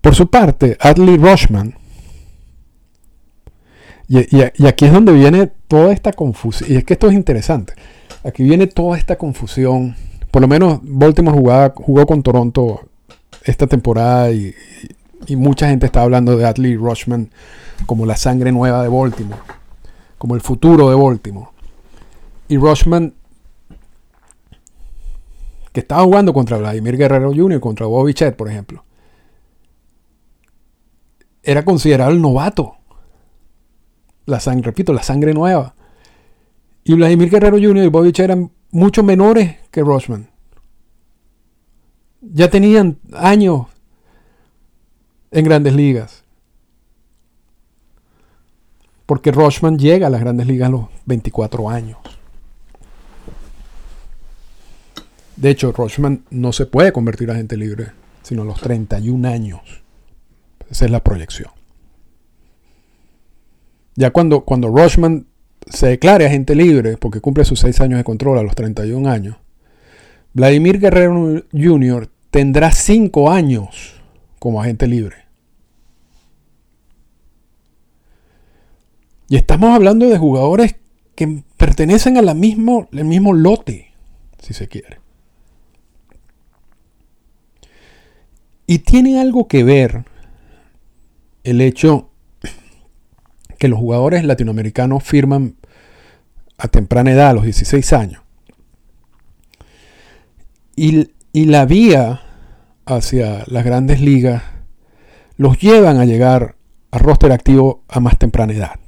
Por 0.00 0.14
su 0.14 0.30
parte, 0.30 0.76
Adley 0.80 1.16
Rochman, 1.16 1.74
y, 4.08 4.66
aquí 4.66 4.84
es 4.84 4.92
donde 4.92 5.12
viene 5.12 5.50
toda 5.68 5.92
esta 5.92 6.12
confusión, 6.12 6.70
y 6.70 6.76
es 6.76 6.84
que 6.84 6.94
esto 6.94 7.08
es 7.08 7.14
interesante. 7.14 7.74
Aquí 8.24 8.44
viene 8.44 8.66
toda 8.66 8.96
esta 8.96 9.16
confusión. 9.16 9.96
Por 10.30 10.42
lo 10.42 10.48
menos 10.48 10.80
Baltimore 10.82 11.72
jugó 11.74 12.06
con 12.06 12.22
Toronto 12.22 12.88
esta 13.44 13.66
temporada 13.66 14.30
y, 14.32 14.54
mucha 15.30 15.68
gente 15.68 15.86
está 15.86 16.02
hablando 16.02 16.36
de 16.36 16.46
Adley 16.46 16.76
Rushman 16.76 17.30
como 17.86 18.06
la 18.06 18.16
sangre 18.16 18.52
nueva 18.52 18.82
de 18.82 18.88
Baltimore, 18.88 19.40
como 20.18 20.36
el 20.36 20.40
futuro 20.40 20.88
de 20.88 20.94
Baltimore. 20.94 21.48
Y 22.48 22.58
Rushman, 22.58 23.12
que 25.72 25.80
estaba 25.80 26.04
jugando 26.04 26.32
contra 26.32 26.58
Vladimir 26.58 26.96
Guerrero 26.96 27.34
Jr., 27.34 27.60
contra 27.60 27.86
Bobby 27.86 28.14
Chet, 28.14 28.36
por 28.36 28.48
ejemplo, 28.48 28.84
era 31.42 31.64
considerado 31.64 32.12
el 32.12 32.20
novato. 32.20 32.76
La 34.26 34.40
sangre, 34.40 34.66
repito, 34.66 34.92
la 34.92 35.02
sangre 35.02 35.32
nueva. 35.32 35.74
Y 36.84 36.94
Vladimir 36.94 37.30
Guerrero 37.30 37.56
Jr. 37.56 37.84
y 37.84 37.88
Bobby 37.88 38.12
eran 38.18 38.52
mucho 38.70 39.02
menores 39.02 39.56
que 39.70 39.82
Rochman. 39.82 40.30
Ya 42.20 42.50
tenían 42.50 42.98
años 43.12 43.66
en 45.30 45.44
grandes 45.44 45.74
ligas. 45.74 46.24
Porque 49.06 49.32
Rochman 49.32 49.78
llega 49.78 50.08
a 50.08 50.10
las 50.10 50.20
grandes 50.20 50.46
ligas 50.46 50.68
a 50.68 50.72
los 50.72 50.86
24 51.06 51.70
años. 51.70 51.98
De 55.36 55.50
hecho, 55.50 55.72
Rochman 55.72 56.24
no 56.30 56.52
se 56.52 56.66
puede 56.66 56.92
convertir 56.92 57.30
a 57.30 57.34
agente 57.34 57.56
libre 57.56 57.92
sino 58.26 58.42
a 58.42 58.44
los 58.44 58.60
31 58.60 59.28
años. 59.28 59.60
Esa 60.68 60.86
es 60.86 60.90
la 60.90 60.98
proyección. 60.98 61.52
Ya 63.96 64.10
cuando, 64.10 64.44
cuando 64.44 64.68
Rochman 64.68 65.26
se 65.68 65.88
declare 65.88 66.26
agente 66.26 66.54
libre 66.54 66.96
porque 66.96 67.20
cumple 67.20 67.44
sus 67.44 67.60
6 67.60 67.80
años 67.80 67.98
de 67.98 68.04
control 68.04 68.38
a 68.38 68.42
los 68.42 68.54
31 68.54 69.08
años, 69.08 69.36
Vladimir 70.34 70.78
Guerrero 70.78 71.42
Jr. 71.52 72.10
tendrá 72.30 72.70
5 72.70 73.30
años 73.30 73.94
como 74.38 74.60
agente 74.60 74.86
libre. 74.86 75.16
Y 79.28 79.36
estamos 79.36 79.74
hablando 79.74 80.08
de 80.08 80.18
jugadores 80.18 80.76
que 81.14 81.42
pertenecen 81.56 82.16
al 82.16 82.32
mismo, 82.36 82.88
mismo 82.92 83.32
lote, 83.32 83.92
si 84.40 84.54
se 84.54 84.68
quiere. 84.68 85.00
Y 88.66 88.80
tiene 88.80 89.20
algo 89.20 89.48
que 89.48 89.64
ver 89.64 90.04
el 91.44 91.60
hecho 91.60 92.05
que 93.58 93.68
los 93.68 93.78
jugadores 93.78 94.24
latinoamericanos 94.24 95.02
firman 95.02 95.56
a 96.58 96.68
temprana 96.68 97.12
edad, 97.12 97.30
a 97.30 97.34
los 97.34 97.44
16 97.44 97.92
años. 97.92 98.22
Y, 100.74 101.08
la 101.32 101.66
vía 101.66 102.22
hacia 102.86 103.44
las 103.46 103.64
grandes 103.64 104.00
ligas 104.00 104.42
los 105.36 105.58
llevan 105.58 105.98
a 105.98 106.06
llegar 106.06 106.56
a 106.90 106.98
roster 106.98 107.30
activo 107.30 107.82
a 107.88 108.00
más 108.00 108.18
temprana 108.18 108.54
edad. 108.54 108.80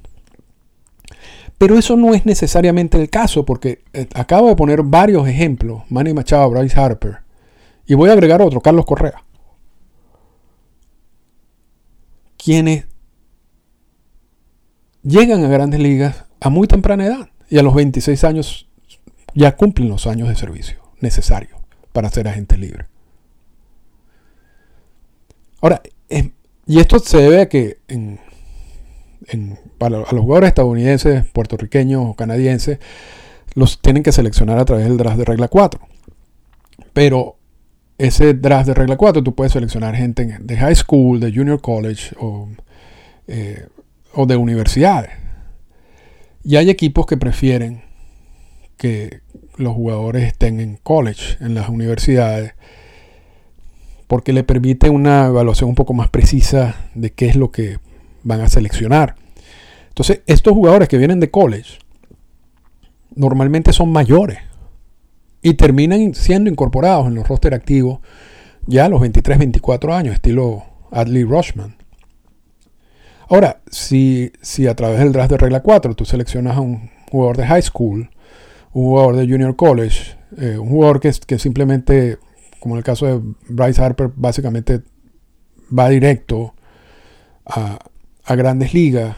Pero 1.58 1.76
eso 1.76 1.96
no 1.96 2.14
es 2.14 2.24
necesariamente 2.24 2.98
el 2.98 3.10
caso, 3.10 3.44
porque 3.44 3.82
eh, 3.92 4.06
acabo 4.14 4.48
de 4.48 4.56
poner 4.56 4.82
varios 4.82 5.28
ejemplos, 5.28 5.82
Manny 5.90 6.14
Machado, 6.14 6.48
Bryce 6.50 6.78
Harper, 6.80 7.18
y 7.86 7.94
voy 7.94 8.08
a 8.08 8.12
agregar 8.12 8.40
otro, 8.40 8.60
Carlos 8.60 8.86
Correa, 8.86 9.24
quienes 12.36 12.86
llegan 15.08 15.44
a 15.44 15.48
grandes 15.48 15.80
ligas 15.80 16.24
a 16.40 16.50
muy 16.50 16.68
temprana 16.68 17.06
edad 17.06 17.28
y 17.48 17.58
a 17.58 17.62
los 17.62 17.74
26 17.74 18.22
años 18.24 18.68
ya 19.34 19.56
cumplen 19.56 19.88
los 19.88 20.06
años 20.06 20.28
de 20.28 20.36
servicio 20.36 20.78
necesarios 21.00 21.58
para 21.92 22.10
ser 22.10 22.28
agente 22.28 22.56
libre. 22.56 22.86
Ahora, 25.60 25.82
y 26.66 26.78
esto 26.78 26.98
se 26.98 27.18
debe 27.18 27.40
a 27.40 27.48
que 27.48 27.78
en, 27.88 28.20
para 29.78 29.98
los 29.98 30.08
jugadores 30.08 30.48
estadounidenses, 30.48 31.24
puertorriqueños 31.26 32.04
o 32.06 32.14
canadienses, 32.14 32.78
los 33.54 33.80
tienen 33.80 34.02
que 34.02 34.12
seleccionar 34.12 34.58
a 34.58 34.64
través 34.64 34.86
del 34.86 34.96
draft 34.96 35.18
de 35.18 35.24
regla 35.24 35.48
4. 35.48 35.80
Pero 36.92 37.36
ese 37.96 38.34
draft 38.34 38.68
de 38.68 38.74
regla 38.74 38.96
4 38.96 39.24
tú 39.24 39.34
puedes 39.34 39.52
seleccionar 39.52 39.96
gente 39.96 40.38
de 40.40 40.56
high 40.56 40.76
school, 40.76 41.18
de 41.18 41.32
junior 41.32 41.60
college 41.60 42.14
o, 42.20 42.48
eh, 43.26 43.66
o 44.18 44.26
de 44.26 44.36
universidades. 44.36 45.12
Y 46.42 46.56
hay 46.56 46.70
equipos 46.70 47.06
que 47.06 47.16
prefieren 47.16 47.82
que 48.76 49.20
los 49.56 49.74
jugadores 49.74 50.24
estén 50.24 50.58
en 50.58 50.76
college, 50.82 51.36
en 51.38 51.54
las 51.54 51.68
universidades, 51.68 52.54
porque 54.08 54.32
le 54.32 54.42
permite 54.42 54.90
una 54.90 55.26
evaluación 55.26 55.68
un 55.70 55.76
poco 55.76 55.94
más 55.94 56.08
precisa 56.08 56.74
de 56.96 57.12
qué 57.12 57.26
es 57.26 57.36
lo 57.36 57.52
que 57.52 57.78
van 58.24 58.40
a 58.40 58.48
seleccionar. 58.48 59.14
Entonces, 59.86 60.22
estos 60.26 60.52
jugadores 60.52 60.88
que 60.88 60.98
vienen 60.98 61.20
de 61.20 61.30
college 61.30 61.78
normalmente 63.14 63.72
son 63.72 63.92
mayores 63.92 64.38
y 65.42 65.54
terminan 65.54 66.12
siendo 66.14 66.50
incorporados 66.50 67.06
en 67.06 67.14
los 67.14 67.28
roster 67.28 67.54
activos 67.54 68.00
ya 68.66 68.86
a 68.86 68.88
los 68.88 69.00
23, 69.00 69.38
24 69.38 69.94
años, 69.94 70.14
estilo 70.14 70.64
Adley 70.90 71.22
Rushman. 71.22 71.77
Ahora, 73.28 73.60
si, 73.70 74.32
si 74.40 74.66
a 74.66 74.74
través 74.74 74.98
del 75.00 75.12
draft 75.12 75.30
de 75.30 75.36
regla 75.36 75.60
4 75.60 75.94
tú 75.94 76.04
seleccionas 76.04 76.56
a 76.56 76.60
un 76.60 76.90
jugador 77.10 77.36
de 77.36 77.46
high 77.46 77.62
school, 77.62 78.10
un 78.72 78.84
jugador 78.84 79.16
de 79.16 79.28
junior 79.28 79.54
college, 79.54 80.16
eh, 80.38 80.56
un 80.58 80.68
jugador 80.68 81.00
que, 81.00 81.38
simplemente, 81.38 82.18
como 82.58 82.74
en 82.74 82.78
el 82.78 82.84
caso 82.84 83.06
de 83.06 83.20
Bryce 83.48 83.82
Harper, 83.82 84.10
básicamente 84.14 84.82
va 85.76 85.88
directo 85.90 86.54
a, 87.44 87.78
grandes 88.34 88.74
ligas. 88.74 89.16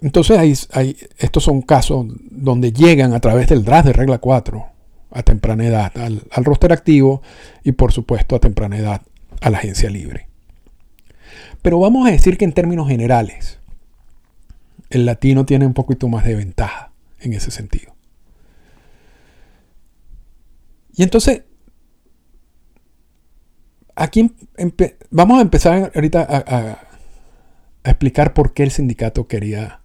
Entonces 0.00 0.38
hay, 0.38 0.54
hay, 0.72 0.96
estos 1.18 1.44
son 1.44 1.62
casos 1.62 2.06
donde 2.30 2.72
llegan 2.72 3.14
a 3.14 3.20
través 3.20 3.48
del 3.48 3.64
draft 3.64 3.86
de 3.86 3.92
regla 3.92 4.18
4 4.18 4.64
a 5.10 5.22
temprana 5.22 5.66
edad 5.66 5.92
al 5.96 6.44
roster 6.44 6.72
activo 6.72 7.20
y 7.62 7.72
por 7.72 7.92
supuesto 7.92 8.34
a 8.34 8.40
temprana 8.40 8.78
edad 8.78 9.02
a 9.40 9.50
la 9.50 9.58
agencia 9.58 9.90
libre. 9.90 10.31
Pero 11.62 11.78
vamos 11.78 12.06
a 12.06 12.10
decir 12.10 12.36
que 12.36 12.44
en 12.44 12.52
términos 12.52 12.88
generales 12.88 13.60
el 14.90 15.06
latino 15.06 15.46
tiene 15.46 15.66
un 15.66 15.74
poquito 15.74 16.08
más 16.08 16.24
de 16.24 16.34
ventaja 16.34 16.92
en 17.20 17.32
ese 17.32 17.50
sentido. 17.50 17.94
Y 20.94 21.02
entonces, 21.02 21.42
aquí 23.94 24.34
vamos 25.10 25.38
a 25.38 25.42
empezar 25.42 25.92
ahorita 25.94 26.26
a, 26.28 26.78
a 27.84 27.90
explicar 27.90 28.34
por 28.34 28.52
qué 28.52 28.64
el 28.64 28.70
sindicato 28.70 29.26
quería 29.26 29.80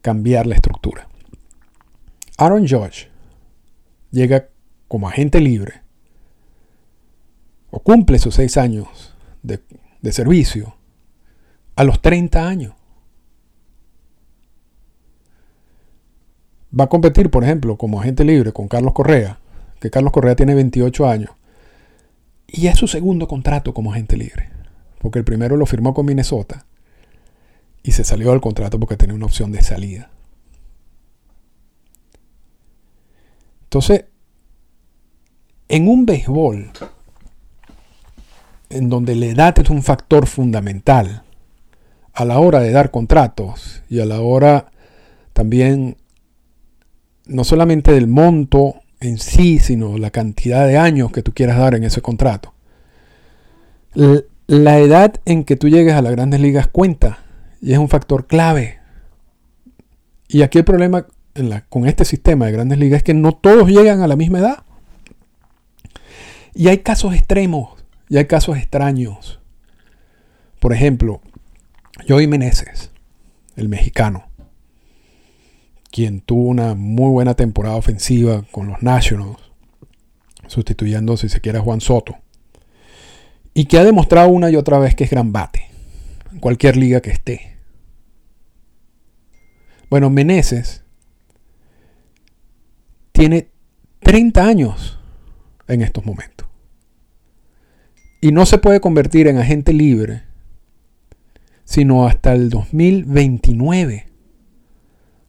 cambiar 0.00 0.46
la 0.46 0.54
estructura. 0.54 1.08
Aaron 2.38 2.66
George 2.66 3.08
llega 4.10 4.48
como 4.88 5.08
agente 5.08 5.40
libre 5.40 5.82
o 7.70 7.80
cumple 7.80 8.18
sus 8.18 8.34
seis 8.34 8.56
años 8.56 9.14
de, 9.42 9.60
de 10.02 10.12
servicio 10.12 10.74
a 11.76 11.84
los 11.84 12.00
30 12.00 12.46
años. 12.46 12.74
Va 16.78 16.84
a 16.84 16.88
competir, 16.88 17.30
por 17.30 17.42
ejemplo, 17.42 17.76
como 17.76 18.00
agente 18.00 18.24
libre 18.24 18.52
con 18.52 18.68
Carlos 18.68 18.92
Correa, 18.92 19.40
que 19.80 19.90
Carlos 19.90 20.12
Correa 20.12 20.36
tiene 20.36 20.54
28 20.54 21.08
años, 21.08 21.30
y 22.46 22.66
es 22.66 22.76
su 22.76 22.86
segundo 22.86 23.26
contrato 23.26 23.74
como 23.74 23.92
agente 23.92 24.16
libre, 24.16 24.50
porque 24.98 25.18
el 25.18 25.24
primero 25.24 25.56
lo 25.56 25.66
firmó 25.66 25.94
con 25.94 26.06
Minnesota 26.06 26.66
y 27.82 27.92
se 27.92 28.04
salió 28.04 28.30
del 28.30 28.40
contrato 28.40 28.78
porque 28.78 28.96
tenía 28.96 29.14
una 29.14 29.26
opción 29.26 29.52
de 29.52 29.62
salida. 29.62 30.10
Entonces, 33.64 34.04
en 35.68 35.88
un 35.88 36.04
béisbol, 36.04 36.72
en 38.70 38.88
donde 38.88 39.16
la 39.16 39.26
edad 39.26 39.58
es 39.58 39.68
un 39.68 39.82
factor 39.82 40.26
fundamental 40.26 41.24
a 42.14 42.24
la 42.24 42.38
hora 42.38 42.60
de 42.60 42.70
dar 42.70 42.90
contratos 42.90 43.82
y 43.88 44.00
a 44.00 44.06
la 44.06 44.20
hora 44.20 44.70
también 45.32 45.96
no 47.26 47.44
solamente 47.44 47.92
del 47.92 48.06
monto 48.06 48.76
en 49.00 49.18
sí, 49.18 49.58
sino 49.58 49.98
la 49.98 50.10
cantidad 50.10 50.66
de 50.66 50.78
años 50.78 51.12
que 51.12 51.22
tú 51.22 51.32
quieras 51.32 51.58
dar 51.58 51.74
en 51.74 51.84
ese 51.84 52.00
contrato. 52.00 52.52
La 54.46 54.78
edad 54.78 55.14
en 55.24 55.44
que 55.44 55.56
tú 55.56 55.68
llegues 55.68 55.94
a 55.94 56.02
las 56.02 56.12
grandes 56.12 56.40
ligas 56.40 56.66
cuenta 56.66 57.18
y 57.60 57.72
es 57.72 57.78
un 57.78 57.88
factor 57.88 58.26
clave. 58.26 58.78
Y 60.28 60.42
aquí 60.42 60.58
el 60.58 60.64
problema 60.64 61.06
con 61.68 61.86
este 61.86 62.04
sistema 62.04 62.46
de 62.46 62.52
grandes 62.52 62.78
ligas 62.78 62.98
es 62.98 63.02
que 63.04 63.14
no 63.14 63.32
todos 63.32 63.68
llegan 63.68 64.02
a 64.02 64.06
la 64.06 64.16
misma 64.16 64.40
edad. 64.40 64.64
Y 66.54 66.68
hay 66.68 66.78
casos 66.78 67.14
extremos 67.14 67.79
y 68.10 68.18
hay 68.18 68.26
casos 68.26 68.58
extraños. 68.58 69.40
Por 70.58 70.74
ejemplo, 70.74 71.22
Joey 72.06 72.26
Meneses, 72.26 72.90
el 73.56 73.68
mexicano, 73.68 74.28
quien 75.90 76.20
tuvo 76.20 76.48
una 76.48 76.74
muy 76.74 77.10
buena 77.10 77.34
temporada 77.34 77.76
ofensiva 77.76 78.44
con 78.50 78.66
los 78.66 78.82
Nationals, 78.82 79.38
sustituyendo, 80.48 81.16
si 81.16 81.28
se 81.28 81.40
quiere, 81.40 81.58
a 81.58 81.62
Juan 81.62 81.80
Soto, 81.80 82.16
y 83.54 83.66
que 83.66 83.78
ha 83.78 83.84
demostrado 83.84 84.28
una 84.28 84.50
y 84.50 84.56
otra 84.56 84.78
vez 84.78 84.94
que 84.94 85.04
es 85.04 85.10
gran 85.10 85.32
bate, 85.32 85.70
en 86.32 86.40
cualquier 86.40 86.76
liga 86.76 87.00
que 87.00 87.10
esté. 87.10 87.56
Bueno, 89.88 90.10
Meneses 90.10 90.82
tiene 93.12 93.50
30 94.00 94.44
años 94.44 94.98
en 95.68 95.82
estos 95.82 96.04
momentos. 96.04 96.49
Y 98.20 98.32
no 98.32 98.46
se 98.46 98.58
puede 98.58 98.80
convertir 98.80 99.28
en 99.28 99.38
agente 99.38 99.72
libre 99.72 100.30
sino 101.70 102.04
hasta 102.04 102.32
el 102.32 102.50
2029 102.50 104.08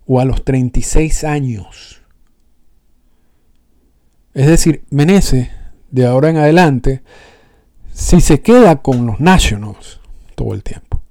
o 0.08 0.20
a 0.20 0.26
los 0.26 0.44
36 0.44 1.24
años. 1.24 2.02
Es 4.34 4.48
decir, 4.48 4.84
Meneses, 4.90 5.50
de 5.92 6.08
ahora 6.08 6.32
en 6.32 6.38
adelante, 6.38 7.04
si 7.94 8.22
se 8.22 8.42
queda 8.42 8.78
con 8.78 9.06
los 9.06 9.20
Nationals 9.20 10.00
todo 10.34 10.56
el 10.56 10.64
tiempo, 10.64 11.04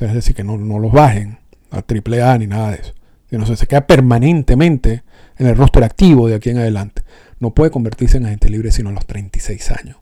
es 0.00 0.14
decir, 0.14 0.34
que 0.34 0.44
no, 0.44 0.56
no 0.56 0.78
los 0.78 0.92
bajen, 0.92 1.38
a 1.70 1.82
triple 1.82 2.22
A 2.22 2.38
ni 2.38 2.46
nada 2.46 2.70
de 2.70 2.76
eso. 2.76 2.94
Sino 3.28 3.44
se 3.44 3.66
queda 3.66 3.86
permanentemente 3.86 5.02
en 5.36 5.46
el 5.46 5.56
roster 5.56 5.84
activo 5.84 6.26
de 6.26 6.36
aquí 6.36 6.48
en 6.48 6.56
adelante. 6.56 7.02
No 7.38 7.50
puede 7.52 7.70
convertirse 7.70 8.16
en 8.16 8.24
agente 8.24 8.48
libre 8.48 8.72
sino 8.72 8.88
a 8.88 8.92
los 8.92 9.06
36 9.06 9.70
años. 9.72 9.98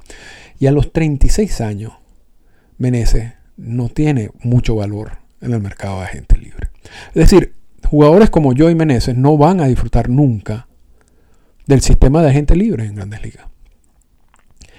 Y 0.58 0.66
a 0.66 0.72
los 0.72 0.92
36 0.92 1.60
años, 1.60 1.92
Meneses 2.78 3.34
no 3.56 3.88
tiene 3.88 4.30
mucho 4.42 4.76
valor 4.76 5.18
en 5.40 5.52
el 5.52 5.60
mercado 5.60 5.98
de 5.98 6.04
agente 6.04 6.36
libre. 6.38 6.68
Es 7.08 7.30
decir, 7.30 7.54
jugadores 7.86 8.30
como 8.30 8.52
yo 8.52 8.70
y 8.70 8.74
Meneses 8.74 9.16
no 9.16 9.36
van 9.36 9.60
a 9.60 9.66
disfrutar 9.66 10.08
nunca 10.08 10.68
del 11.66 11.80
sistema 11.80 12.22
de 12.22 12.30
agente 12.30 12.56
libre 12.56 12.86
en 12.86 12.94
grandes 12.94 13.22
ligas. 13.22 13.46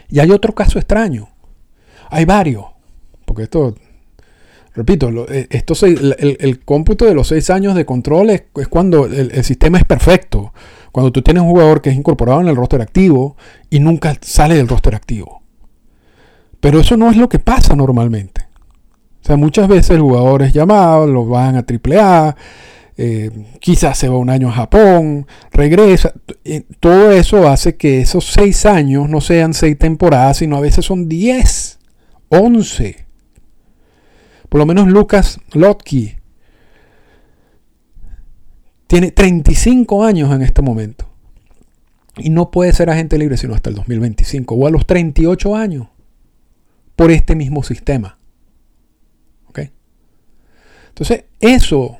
Y 0.09 0.19
hay 0.19 0.31
otro 0.31 0.53
caso 0.55 0.79
extraño. 0.79 1.29
Hay 2.09 2.25
varios. 2.25 2.65
Porque 3.25 3.43
esto 3.43 3.75
repito, 4.73 5.09
eh, 5.29 5.47
esto 5.49 5.73
el, 5.85 6.59
cómputo 6.63 7.05
de 7.05 7.13
los 7.13 7.27
seis 7.27 7.49
años 7.49 7.75
de 7.75 7.85
control 7.85 8.29
es, 8.29 8.43
cuando 8.69 9.05
el, 9.05 9.43
sistema 9.43 9.77
es 9.77 9.85
perfecto. 9.85 10.53
Cuando 10.91 11.11
tú 11.11 11.21
tienes 11.21 11.43
un 11.43 11.49
jugador 11.49 11.81
que 11.81 11.89
es 11.89 11.95
incorporado 11.95 12.41
en 12.41 12.47
el 12.47 12.55
roster 12.55 12.81
activo 12.81 13.37
y 13.69 13.79
nunca 13.79 14.17
sale 14.21 14.55
del 14.55 14.67
roster 14.67 14.95
activo. 14.95 15.38
Pero 16.59 16.79
eso 16.79 16.97
no 16.97 17.09
es 17.09 17.17
lo 17.17 17.29
que 17.29 17.39
pasa 17.39 17.75
normalmente. 17.75 18.47
O 19.21 19.25
sea, 19.25 19.37
muchas 19.37 19.67
veces 19.67 19.91
el 19.91 20.01
jugador 20.01 20.41
es 20.43 20.53
llamado, 20.53 21.07
lo 21.07 21.25
van 21.25 21.55
a 21.55 21.65
AAA, 21.65 22.35
eh, 22.97 23.31
quizás 23.59 23.97
se 23.97 24.09
va 24.09 24.17
un 24.17 24.29
año 24.29 24.49
a 24.49 24.53
Japón, 24.53 25.27
regresa. 25.51 26.13
Todo 26.79 27.11
eso 27.11 27.47
hace 27.47 27.75
que 27.75 28.01
esos 28.01 28.25
seis 28.25 28.65
años 28.65 29.09
no 29.09 29.21
sean 29.21 29.53
seis 29.53 29.77
temporadas, 29.77 30.37
sino 30.37 30.57
a 30.57 30.61
veces 30.61 30.85
son 30.85 31.07
diez, 31.07 31.79
once. 32.29 33.05
Por 34.47 34.59
lo 34.59 34.65
menos 34.65 34.87
Lucas 34.87 35.39
Lotke 35.53 36.19
tiene 38.87 39.11
35 39.11 40.03
años 40.03 40.33
en 40.33 40.41
este 40.41 40.61
momento. 40.61 41.05
Y 42.17 42.31
no 42.31 42.51
puede 42.51 42.73
ser 42.73 42.89
agente 42.89 43.17
libre 43.17 43.37
sino 43.37 43.53
hasta 43.53 43.69
el 43.69 43.75
2025 43.75 44.55
o 44.55 44.67
a 44.67 44.71
los 44.71 44.85
38 44.85 45.55
años 45.55 45.87
por 46.99 47.11
este 47.11 47.33
mismo 47.33 47.63
sistema. 47.63 48.19
¿Ok? 49.47 49.59
Entonces, 50.89 51.23
eso 51.39 51.97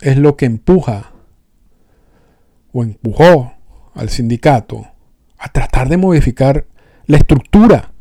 es 0.00 0.16
lo 0.16 0.36
que 0.36 0.46
empuja 0.46 1.12
o 2.72 2.82
empujó 2.82 3.52
al 3.94 4.08
sindicato 4.08 4.88
a 5.38 5.52
tratar 5.52 5.88
de 5.88 5.98
modificar 5.98 6.66
la 7.06 7.18
estructura 7.18 7.92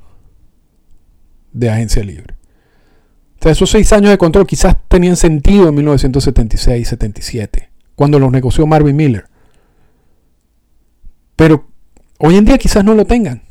de 1.53 1.69
agencia 1.69 2.03
libre 2.03 2.33
O 3.39 3.43
sea, 3.43 3.51
esos 3.51 3.69
seis 3.69 3.93
años 3.93 4.09
de 4.09 4.17
control 4.17 4.47
quizás 4.47 4.75
tenían 4.87 5.17
sentido 5.17 5.69
en 5.69 5.75
1976-77, 5.75 7.69
cuando 7.93 8.17
los 8.17 8.31
negoció 8.31 8.65
Marvin 8.65 8.95
Miller. 8.95 9.27
Pero 11.35 11.67
hoy 12.17 12.37
en 12.37 12.45
día 12.45 12.57
quizás 12.57 12.83
no 12.83 12.95
lo 12.95 13.05
tengan. 13.05 13.46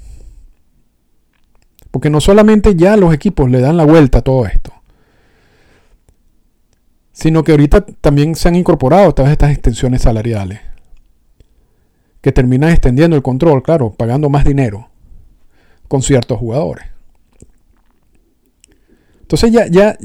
Porque 1.97 2.11
no 2.11 2.21
solamente 2.21 2.75
ya 2.77 2.95
los 2.95 3.15
equipos 3.15 3.51
le 3.51 3.59
dan 3.59 3.79
la 3.79 3.87
vuelta 3.87 4.19
a 4.19 4.21
todo 4.21 4.45
esto, 4.45 4.71
sino 7.11 7.43
que 7.43 7.53
ahorita 7.53 7.87
también 7.87 8.35
se 8.35 8.49
han 8.49 8.55
incorporado 8.55 9.15
todas 9.15 9.33
estas 9.33 9.51
extensiones 9.51 10.03
salariales, 10.03 10.61
que 12.21 12.33
terminan 12.33 12.69
extendiendo 12.69 13.17
el 13.17 13.23
control, 13.23 13.63
claro, 13.63 13.95
pagando 13.95 14.29
más 14.29 14.45
dinero 14.45 14.91
con 15.89 16.03
ciertos 16.03 16.39
jugadores. 16.39 16.85
Entonces 19.23 19.51
ya, 19.51 19.67
ya, 19.67 19.97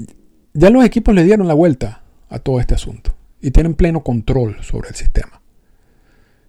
ya 0.54 0.69
los 0.69 0.86
equipos 0.86 1.13
le 1.13 1.25
dieron 1.25 1.45
la 1.45 1.56
vuelta 1.56 2.04
a 2.30 2.39
todo 2.39 2.62
este 2.62 2.73
asunto 2.73 3.13
y 3.41 3.51
tienen 3.51 3.73
pleno 3.73 4.01
control 4.01 4.63
sobre 4.63 4.88
el 4.88 4.95
sistema. 4.95 5.41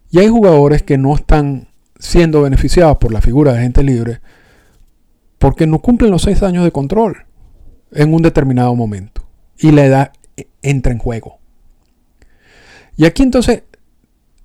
Y 0.08 0.20
hay 0.20 0.28
jugadores 0.28 0.84
que 0.84 0.98
no 0.98 1.16
están 1.16 1.66
siendo 1.98 2.42
beneficiados 2.42 2.98
por 2.98 3.12
la 3.12 3.20
figura 3.20 3.54
de 3.54 3.62
gente 3.62 3.82
libre 3.82 4.20
porque 5.42 5.66
no 5.66 5.80
cumplen 5.80 6.12
los 6.12 6.22
seis 6.22 6.40
años 6.44 6.62
de 6.62 6.70
control 6.70 7.26
en 7.90 8.14
un 8.14 8.22
determinado 8.22 8.76
momento 8.76 9.24
y 9.58 9.72
la 9.72 9.84
edad 9.84 10.12
entra 10.62 10.92
en 10.92 10.98
juego. 10.98 11.40
Y 12.96 13.06
aquí 13.06 13.24
entonces 13.24 13.64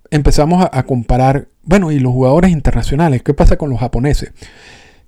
empezamos 0.09 0.63
a, 0.63 0.75
a 0.75 0.83
comparar, 0.87 1.49
bueno, 1.61 1.91
y 1.91 1.99
los 1.99 2.13
jugadores 2.13 2.49
internacionales, 2.49 3.21
¿qué 3.21 3.35
pasa 3.35 3.57
con 3.57 3.69
los 3.69 3.79
japoneses? 3.79 4.33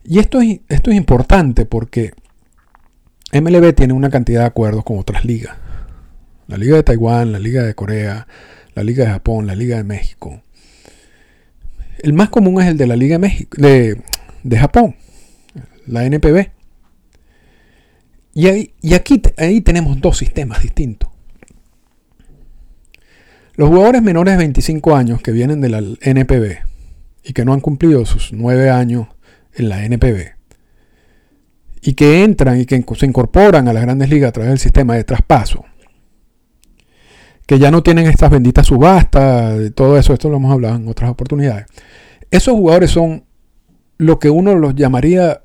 Y 0.04 0.20
esto 0.20 0.42
es, 0.42 0.60
esto 0.70 0.92
es 0.92 0.98
importante 0.98 1.66
porque 1.66 2.14
MLB 3.34 3.74
tiene 3.74 3.94
una 3.94 4.12
cantidad 4.12 4.42
de 4.42 4.46
acuerdos 4.46 4.84
con 4.84 5.00
otras 5.00 5.26
ligas. 5.26 5.58
La 6.48 6.58
Liga 6.58 6.76
de 6.76 6.84
Taiwán, 6.84 7.32
la 7.32 7.40
Liga 7.40 7.64
de 7.64 7.74
Corea, 7.74 8.28
la 8.76 8.84
Liga 8.84 9.06
de 9.06 9.12
Japón, 9.12 9.48
la 9.48 9.56
Liga 9.56 9.78
de 9.78 9.86
México. 9.86 10.44
El 11.98 12.14
más 12.14 12.30
común 12.30 12.62
es 12.62 12.68
el 12.68 12.78
de 12.78 12.86
la 12.86 12.96
Liga 12.96 13.16
de, 13.16 13.20
México, 13.20 13.58
de, 13.60 14.58
Japón, 14.58 14.96
la 15.90 16.06
NPB. 16.06 16.52
Y, 18.34 18.48
ahí, 18.48 18.74
y 18.82 18.94
aquí 18.94 19.22
ahí 19.38 19.62
tenemos 19.62 20.00
dos 20.00 20.18
sistemas 20.18 20.62
distintos. 20.62 21.10
Los 23.56 23.70
jugadores 23.70 24.02
menores 24.02 24.36
de 24.36 24.38
25 24.38 24.96
años 24.96 25.22
que 25.22 25.32
vienen 25.32 25.60
de 25.60 25.70
la 25.70 25.80
NPB 25.80 26.60
y 27.24 27.34
que 27.34 27.44
no 27.44 27.54
han 27.54 27.60
cumplido 27.60 28.06
sus 28.06 28.32
9 28.32 28.70
años 28.70 29.08
en 29.54 29.68
la 29.68 29.84
NPB 29.84 30.40
y 31.82 31.94
que 31.94 32.24
entran 32.24 32.60
y 32.60 32.66
que 32.66 32.84
se 32.96 33.06
incorporan 33.06 33.68
a 33.68 33.74
las 33.74 33.84
grandes 33.84 34.10
ligas 34.10 34.30
a 34.30 34.32
través 34.32 34.50
del 34.50 34.60
sistema 34.60 34.96
de 34.96 35.04
traspaso, 35.04 35.66
que 37.46 37.60
ya 37.60 37.72
no 37.72 37.82
tienen 37.84 38.08
estas 38.08 38.30
benditas 38.30 38.68
subastas, 38.68 39.74
todo 39.76 39.98
eso, 39.98 40.14
esto 40.14 40.30
lo 40.30 40.38
hemos 40.38 40.52
hablado 40.52 40.76
en 40.76 40.88
otras 40.88 41.10
oportunidades. 41.10 41.66
Esos 42.32 42.54
jugadores 42.54 42.92
son 42.92 43.24
lo 43.98 44.20
que 44.20 44.30
uno 44.30 44.56
los 44.56 44.76
llamaría 44.76 45.42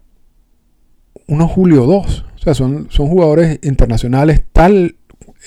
unos 1.26 1.50
Julio 1.50 1.84
2, 1.86 2.24
o 2.34 2.38
sea, 2.38 2.54
son, 2.54 2.88
son 2.90 3.08
jugadores 3.08 3.58
internacionales 3.62 4.42
tal 4.52 4.96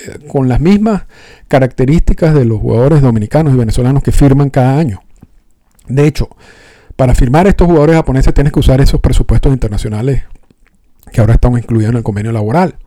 eh, 0.05 0.27
con 0.27 0.47
las 0.47 0.59
mismas 0.59 1.03
características 1.47 2.33
de 2.33 2.45
los 2.45 2.59
jugadores 2.59 3.01
dominicanos 3.01 3.53
y 3.53 3.57
venezolanos 3.57 4.03
que 4.03 4.11
firman 4.11 4.49
cada 4.49 4.77
año. 4.77 5.01
De 5.87 6.05
hecho, 6.05 6.29
para 6.95 7.15
firmar 7.15 7.47
estos 7.47 7.67
jugadores 7.67 7.95
japoneses 7.95 8.33
tienes 8.33 8.53
que 8.53 8.59
usar 8.59 8.81
esos 8.81 8.99
presupuestos 8.99 9.53
internacionales 9.53 10.23
que 11.11 11.21
ahora 11.21 11.35
están 11.35 11.53
incluidos 11.57 11.91
en 11.91 11.97
el 11.97 12.03
convenio 12.03 12.31
laboral. 12.31 12.77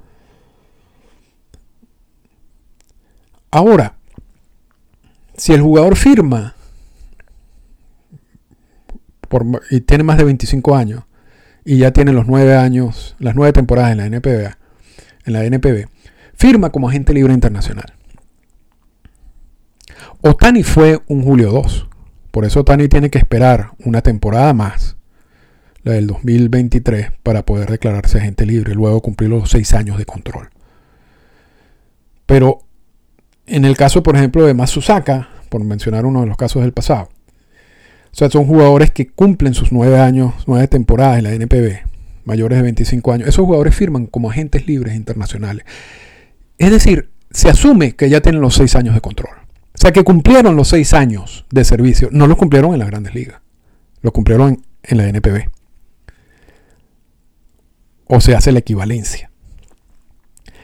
Ahora, 3.51 3.97
si 5.37 5.53
el 5.53 5.63
jugador 5.63 5.97
firma 5.97 6.55
y 9.71 9.81
tiene 9.81 10.05
más 10.05 10.19
de 10.19 10.25
25 10.25 10.75
años 10.75 11.05
y 11.71 11.77
ya 11.77 11.93
tiene 11.93 12.13
los 12.13 12.27
9 12.27 12.57
años, 12.57 13.15
las 13.21 13.37
9 13.37 13.53
temporadas 13.53 13.93
en 13.93 13.99
la 13.99 14.07
NPB, 14.07 14.57
en 15.25 15.33
la 15.33 15.45
NPB, 15.45 15.87
firma 16.35 16.71
como 16.71 16.89
agente 16.89 17.15
libre 17.15 17.33
internacional. 17.33 17.95
Otani 20.21 20.65
fue 20.65 21.01
un 21.07 21.23
Julio 21.23 21.53
2. 21.53 21.89
Por 22.33 22.45
eso 22.45 22.63
Otani 22.63 22.89
tiene 22.89 23.09
que 23.09 23.19
esperar 23.19 23.71
una 23.85 24.03
temporada 24.03 24.53
más 24.53 24.97
la 25.85 25.93
del 25.93 26.09
2023, 26.09 27.13
para 27.23 27.47
poder 27.47 27.71
declararse 27.71 28.19
agente 28.19 28.47
libre, 28.47 28.75
luego 28.75 29.01
cumplir 29.01 29.31
los 29.31 29.49
seis 29.49 29.73
años 29.73 29.97
de 29.97 30.07
control. 30.07 30.51
Pero 32.27 32.65
en 33.47 33.65
el 33.65 33.77
caso, 33.77 34.03
por 34.03 34.17
ejemplo, 34.17 34.45
de 34.45 34.55
Masusaka, 34.55 35.29
por 35.49 35.63
mencionar 35.63 36.05
uno 36.05 36.23
de 36.23 36.27
los 36.27 36.37
casos 36.37 36.63
del 36.63 36.73
pasado, 36.73 37.11
o 38.13 38.15
sea, 38.15 38.29
son 38.31 38.45
jugadores 38.47 38.91
que 38.91 39.09
cumplen 39.09 39.55
sus 39.55 39.73
nueve 39.73 40.01
años, 40.01 40.35
nueve 40.47 40.67
temporadas 40.69 41.19
en 41.19 41.25
la 41.25 41.33
NPB, 41.33 41.87
mayores 42.25 42.59
de 42.59 42.63
25 42.63 43.13
años. 43.13 43.29
Esos 43.29 43.45
jugadores 43.45 43.75
firman 43.75 44.07
como 44.07 44.31
agentes 44.31 44.67
libres 44.67 44.95
internacionales. 44.97 45.65
Es 46.59 46.71
decir, 46.71 47.11
se 47.31 47.49
asume 47.49 47.93
que 47.93 48.11
ya 48.11 48.21
tienen 48.21 48.41
los 48.41 48.55
seis 48.55 48.75
años 48.75 48.95
de 48.95 49.01
control. 49.01 49.37
O 49.73 49.79
sea, 49.79 49.93
que 49.93 50.03
cumplieron 50.03 50.57
los 50.57 50.69
seis 50.69 50.93
años 50.93 51.47
de 51.51 51.65
servicio. 51.65 52.09
No 52.11 52.27
los 52.27 52.37
cumplieron 52.37 52.73
en 52.73 52.81
las 52.81 52.89
grandes 52.89 53.15
ligas. 53.15 53.41
Lo 54.03 54.13
cumplieron 54.13 54.49
en, 54.49 54.63
en 54.83 54.99
la 54.99 55.09
NPB 55.09 55.49
o 58.13 58.21
se 58.21 58.35
hace 58.35 58.51
la 58.51 58.59
equivalencia. 58.59 59.31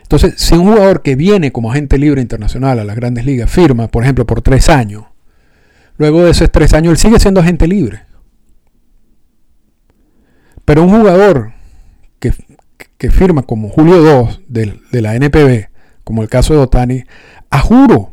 Entonces, 0.03 0.35
si 0.37 0.55
un 0.55 0.67
jugador 0.67 1.03
que 1.03 1.15
viene 1.15 1.53
como 1.53 1.71
agente 1.71 1.97
libre 1.97 2.21
internacional 2.21 2.81
a 2.81 2.85
las 2.85 2.97
grandes 2.97 3.25
ligas 3.25 3.51
firma, 3.51 3.89
por 3.89 4.03
ejemplo, 4.03 4.27
por 4.27 4.43
tres 4.43 4.69
años, 4.69 5.05
luego 5.99 6.25
de 6.25 6.31
esos 6.31 6.51
tres 6.51 6.73
años 6.75 6.93
él 6.93 6.99
sigue 6.99 7.21
siendo 7.21 7.41
agente 7.41 7.67
libre. 7.67 8.03
Pero 10.65 10.83
un 10.83 10.91
jugador 10.91 11.53
que, 12.19 12.33
firma 13.11 13.43
como 13.43 13.69
Julio 13.69 14.03
2 14.03 14.41
de, 14.49 14.81
de, 14.91 15.03
la 15.03 15.15
NPB, 15.15 15.69
como 16.03 16.23
el 16.23 16.29
caso 16.29 16.55
de 16.55 16.61
Otani, 16.61 17.05
a 17.51 17.61
juro 17.61 18.13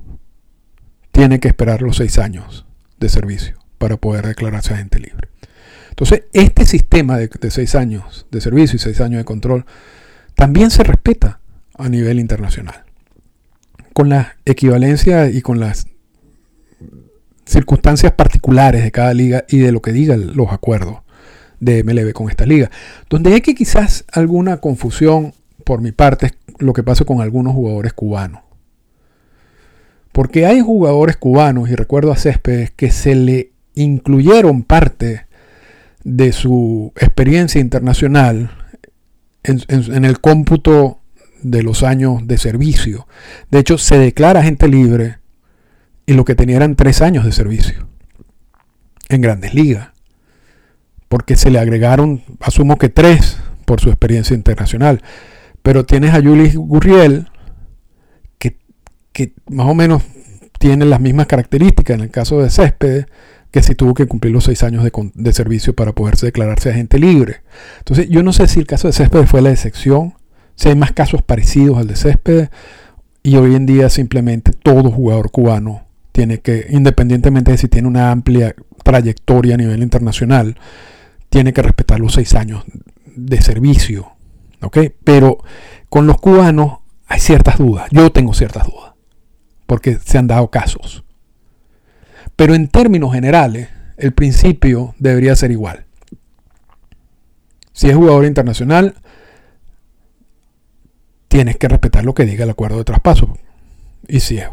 tiene 1.11 1.39
que 1.39 1.47
esperar 1.47 1.81
los 1.81 1.97
seis 1.97 2.19
años 2.19 2.65
de 2.99 3.09
servicio 3.09 3.57
para 3.77 3.97
poder 3.97 4.27
declararse 4.27 4.73
agente 4.73 4.99
libre. 4.99 5.29
Entonces, 5.93 6.23
este 6.33 6.65
sistema 6.65 7.17
de, 7.17 7.29
seis 7.51 7.75
años 7.75 8.25
de 8.31 8.41
servicio 8.41 8.77
y 8.77 8.79
seis 8.79 8.99
años 8.99 9.19
de 9.19 9.25
control 9.25 9.65
también 10.33 10.71
se 10.71 10.83
respeta 10.83 11.39
a 11.77 11.87
nivel 11.87 12.19
internacional. 12.19 12.83
Con 13.93 14.09
la 14.09 14.37
equivalencia 14.45 15.29
y 15.29 15.41
con 15.41 15.59
las 15.59 15.85
circunstancias 17.45 18.13
particulares 18.13 18.83
de 18.83 18.91
cada 18.91 19.13
liga 19.13 19.45
y 19.49 19.59
de 19.59 19.71
lo 19.71 19.81
que 19.81 19.91
digan 19.91 20.35
los 20.35 20.51
acuerdos 20.51 20.97
de 21.59 21.83
MLB 21.83 22.13
con 22.13 22.29
esta 22.29 22.45
liga. 22.45 22.69
Donde 23.09 23.33
hay 23.33 23.41
que 23.41 23.55
quizás 23.55 24.05
alguna 24.11 24.57
confusión 24.57 25.33
por 25.63 25.81
mi 25.81 25.91
parte 25.91 26.27
es 26.27 26.33
lo 26.59 26.73
que 26.73 26.83
pasa 26.83 27.05
con 27.05 27.21
algunos 27.21 27.53
jugadores 27.53 27.93
cubanos. 27.93 28.41
Porque 30.11 30.45
hay 30.45 30.61
jugadores 30.61 31.17
cubanos, 31.17 31.69
y 31.69 31.75
recuerdo 31.75 32.11
a 32.11 32.17
Céspedes, 32.17 32.71
que 32.71 32.91
se 32.91 33.15
le 33.15 33.51
incluyeron 33.73 34.63
parte 34.63 35.25
de 36.03 36.31
su 36.33 36.91
experiencia 36.97 37.59
internacional 37.59 38.51
en, 39.43 40.05
el 40.05 40.19
cómputo 40.19 40.99
de 41.41 41.63
los 41.63 41.83
años 41.83 42.27
de 42.27 42.37
servicio. 42.37 43.07
De 43.49 43.59
hecho, 43.59 43.77
se 43.77 43.97
declara 43.97 44.43
gente 44.43 44.67
libre 44.67 45.17
y 46.05 46.13
lo 46.13 46.25
que 46.25 46.35
tenía 46.35 46.57
eran 46.57 46.75
tres 46.75 47.01
años 47.01 47.25
de 47.25 47.31
servicio 47.31 47.87
en 49.09 49.21
grandes 49.21 49.53
ligas. 49.53 49.89
Porque 51.07 51.35
se 51.35 51.51
le 51.51 51.59
agregaron, 51.59 52.23
asumo 52.39 52.77
que 52.77 52.89
tres 52.89 53.37
por 53.65 53.79
su 53.79 53.89
experiencia 53.89 54.35
internacional. 54.35 55.01
Pero 55.61 55.85
tienes 55.85 56.13
a 56.13 56.21
Julius 56.21 56.55
Gurriel, 56.55 57.29
que, 58.37 58.57
que 59.11 59.33
más 59.49 59.67
o 59.67 59.75
menos 59.75 60.03
tiene 60.59 60.85
las 60.85 60.99
mismas 60.99 61.27
características 61.27 61.95
en 61.95 62.03
el 62.03 62.09
caso 62.09 62.41
de 62.41 62.49
Céspedes, 62.49 63.05
que 63.51 63.61
si 63.61 63.75
tuvo 63.75 63.93
que 63.93 64.07
cumplir 64.07 64.33
los 64.33 64.45
seis 64.45 64.63
años 64.63 64.83
de, 64.83 65.33
servicio 65.33 65.75
para 65.75 65.93
poderse 65.93 66.25
declararse 66.25 66.71
agente 66.71 66.97
libre. 66.97 67.41
Entonces, 67.77 68.09
yo 68.09 68.23
no 68.23 68.33
sé 68.33 68.47
si 68.47 68.59
el 68.59 68.65
caso 68.65 68.87
de 68.87 68.93
Céspedes 68.93 69.29
fue 69.29 69.43
la 69.43 69.51
excepción, 69.51 70.15
si 70.55 70.69
hay 70.69 70.75
más 70.75 70.91
casos 70.91 71.21
parecidos 71.21 71.77
al 71.77 71.87
de 71.87 71.95
Céspedes, 71.95 72.49
y 73.21 73.35
hoy 73.35 73.55
en 73.55 73.67
día 73.67 73.89
simplemente 73.89 74.51
todo 74.51 74.89
jugador 74.89 75.29
cubano 75.29 75.85
tiene 76.13 76.39
que, 76.39 76.67
independientemente 76.69 77.51
de 77.51 77.57
si 77.57 77.67
tiene 77.67 77.89
una 77.89 78.11
amplia 78.11 78.55
trayectoria 78.83 79.55
a 79.55 79.57
nivel 79.57 79.83
internacional, 79.83 80.57
tiene 81.29 81.51
que 81.51 81.61
respetar 81.61 81.99
los 81.99 82.13
seis 82.13 82.33
años 82.35 82.63
de 83.15 83.41
servicio. 83.41 84.13
¿ok? 84.63 84.77
Pero 85.03 85.39
con 85.89 86.07
los 86.07 86.19
cubanos 86.19 86.79
hay 87.07 87.19
ciertas 87.19 87.57
dudas, 87.57 87.87
yo 87.91 88.11
tengo 88.11 88.33
ciertas 88.33 88.65
dudas, 88.65 88.93
porque 89.67 89.97
se 90.03 90.17
han 90.17 90.27
dado 90.27 90.49
casos. 90.49 91.03
Pero 92.35 92.55
en 92.55 92.67
términos 92.67 93.13
generales, 93.13 93.69
el 93.97 94.13
principio 94.13 94.95
debería 94.97 95.35
ser 95.35 95.51
igual. 95.51 95.85
Si 97.73 97.89
es 97.89 97.95
jugador 97.95 98.25
internacional, 98.25 98.95
tienes 101.27 101.57
que 101.57 101.67
respetar 101.67 102.05
lo 102.05 102.13
que 102.13 102.25
diga 102.25 102.43
el 102.43 102.49
acuerdo 102.49 102.77
de 102.77 102.83
traspaso. 102.83 103.37
Y 104.07 104.19
si 104.21 104.37
es, 104.37 104.47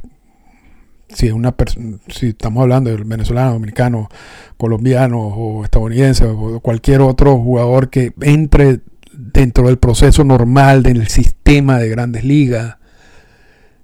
si 1.12 2.28
estamos 2.28 2.62
hablando 2.62 2.90
del 2.90 3.04
venezolano, 3.04 3.52
dominicano, 3.52 4.08
colombiano 4.56 5.20
o 5.20 5.64
estadounidense 5.64 6.24
o 6.24 6.60
cualquier 6.60 7.00
otro 7.00 7.36
jugador 7.38 7.90
que 7.90 8.12
entre 8.20 8.80
dentro 9.12 9.66
del 9.66 9.78
proceso 9.78 10.24
normal 10.24 10.82
del 10.82 11.08
sistema 11.08 11.78
de 11.78 11.88
grandes 11.88 12.24
ligas, 12.24 12.76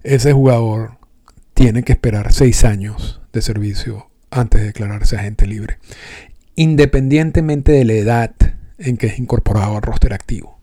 ese 0.03 0.33
jugador 0.33 0.99
tiene 1.55 1.83
que 1.83 1.93
esperar 1.93 2.33
seis 2.33 2.65
años 2.65 3.21
de 3.33 3.43
servicio 3.43 4.11
antes 4.31 4.61
de 4.61 4.69
declararse 4.69 5.17
agente 5.17 5.47
libre, 5.47 5.79
independientemente 6.55 7.73
de 7.73 7.85
la 7.85 7.93
edad 7.95 8.35
en 8.79 8.97
que 8.97 9.07
es 9.07 9.19
incorporado 9.19 9.77
al 9.77 9.83
roster 9.83 10.13
activo. 10.13 10.59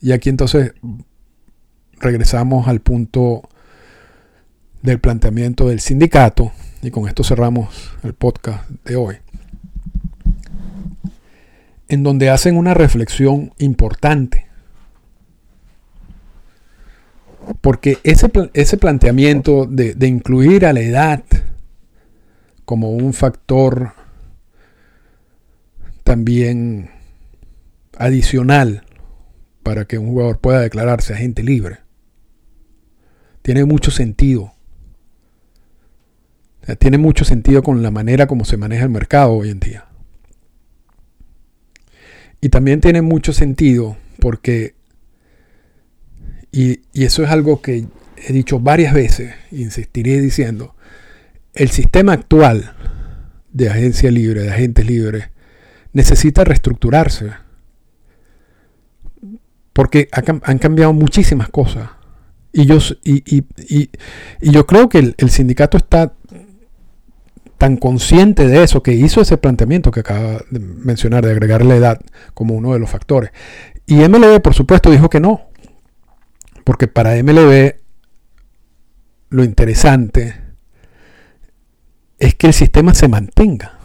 Y 0.00 0.12
aquí 0.12 0.28
entonces 0.28 0.72
regresamos 1.98 2.68
al 2.68 2.80
punto 2.80 3.48
del 4.86 5.00
planteamiento 5.00 5.68
del 5.68 5.80
sindicato, 5.80 6.52
y 6.80 6.92
con 6.92 7.08
esto 7.08 7.24
cerramos 7.24 7.92
el 8.04 8.14
podcast 8.14 8.68
de 8.84 8.94
hoy, 8.94 9.16
en 11.88 12.04
donde 12.04 12.30
hacen 12.30 12.56
una 12.56 12.72
reflexión 12.72 13.52
importante. 13.58 14.46
Porque 17.60 17.98
ese, 18.04 18.30
ese 18.54 18.76
planteamiento 18.76 19.66
de, 19.66 19.94
de 19.94 20.06
incluir 20.06 20.64
a 20.64 20.72
la 20.72 20.80
edad 20.80 21.24
como 22.64 22.90
un 22.90 23.12
factor 23.12 23.92
también 26.04 26.90
adicional 27.98 28.84
para 29.64 29.84
que 29.84 29.98
un 29.98 30.10
jugador 30.10 30.38
pueda 30.38 30.60
declararse 30.60 31.12
agente 31.12 31.42
libre. 31.42 31.78
Tiene 33.42 33.64
mucho 33.64 33.90
sentido. 33.90 34.55
Tiene 36.78 36.98
mucho 36.98 37.24
sentido 37.24 37.62
con 37.62 37.82
la 37.82 37.90
manera 37.90 38.26
como 38.26 38.44
se 38.44 38.56
maneja 38.56 38.84
el 38.84 38.90
mercado 38.90 39.32
hoy 39.32 39.50
en 39.50 39.60
día. 39.60 39.86
Y 42.40 42.48
también 42.48 42.80
tiene 42.80 43.02
mucho 43.02 43.32
sentido 43.32 43.96
porque, 44.20 44.74
y, 46.50 46.80
y 46.92 47.04
eso 47.04 47.22
es 47.22 47.30
algo 47.30 47.62
que 47.62 47.86
he 48.16 48.32
dicho 48.32 48.58
varias 48.58 48.92
veces, 48.92 49.34
insistiré 49.52 50.20
diciendo, 50.20 50.74
el 51.54 51.70
sistema 51.70 52.12
actual 52.12 52.74
de 53.52 53.70
agencia 53.70 54.10
libre, 54.10 54.42
de 54.42 54.50
agentes 54.50 54.86
libres, 54.86 55.30
necesita 55.92 56.44
reestructurarse. 56.44 57.30
Porque 59.72 60.08
han 60.12 60.58
cambiado 60.58 60.92
muchísimas 60.92 61.48
cosas. 61.48 61.90
Y 62.52 62.66
yo, 62.66 62.78
y, 63.04 63.44
yo 64.40 64.66
creo 64.66 64.88
que 64.88 65.14
el, 65.16 65.30
sindicato 65.30 65.76
está 65.76 66.14
tan 67.58 67.76
consciente 67.76 68.46
de 68.46 68.62
eso 68.62 68.82
que 68.82 68.92
hizo 68.92 69.20
ese 69.20 69.38
planteamiento 69.38 69.90
que 69.90 70.00
acaba 70.00 70.40
de 70.50 70.58
mencionar, 70.58 71.24
de 71.24 71.32
agregar 71.32 71.64
la 71.64 71.76
edad 71.76 72.00
como 72.34 72.54
uno 72.54 72.72
de 72.72 72.78
los 72.78 72.90
factores. 72.90 73.30
Y 73.86 73.96
MLB, 73.96 74.40
por 74.42 74.54
supuesto, 74.54 74.90
dijo 74.90 75.08
que 75.08 75.20
no. 75.20 75.42
Porque 76.64 76.88
para 76.88 77.14
MLB 77.22 77.76
lo 79.30 79.44
interesante 79.44 80.34
es 82.18 82.34
que 82.34 82.48
el 82.48 82.52
sistema 82.52 82.94
se 82.94 83.08
mantenga. 83.08 83.78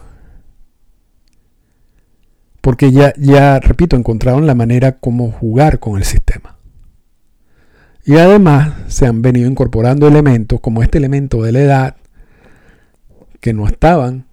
Porque 2.60 2.92
ya, 2.92 3.12
ya, 3.16 3.58
repito, 3.58 3.96
encontraron 3.96 4.46
la 4.46 4.54
manera 4.54 4.98
como 4.98 5.30
jugar 5.30 5.78
con 5.78 5.98
el 5.98 6.04
sistema. 6.04 6.56
Y 8.04 8.16
además 8.16 8.74
se 8.88 9.06
han 9.06 9.22
venido 9.22 9.48
incorporando 9.48 10.08
elementos 10.08 10.60
como 10.60 10.82
este 10.82 10.98
elemento 10.98 11.42
de 11.42 11.52
la 11.52 11.60
edad 11.60 11.96
que 13.42 13.52
no 13.52 13.66
estaban 13.66 14.24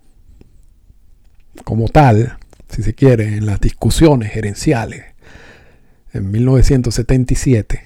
como 1.65 1.89
tal, 1.89 2.37
si 2.69 2.81
se 2.81 2.93
quiere, 2.93 3.35
en 3.35 3.45
las 3.45 3.59
discusiones 3.59 4.31
gerenciales 4.31 5.03
en 6.13 6.31
1977, 6.31 7.81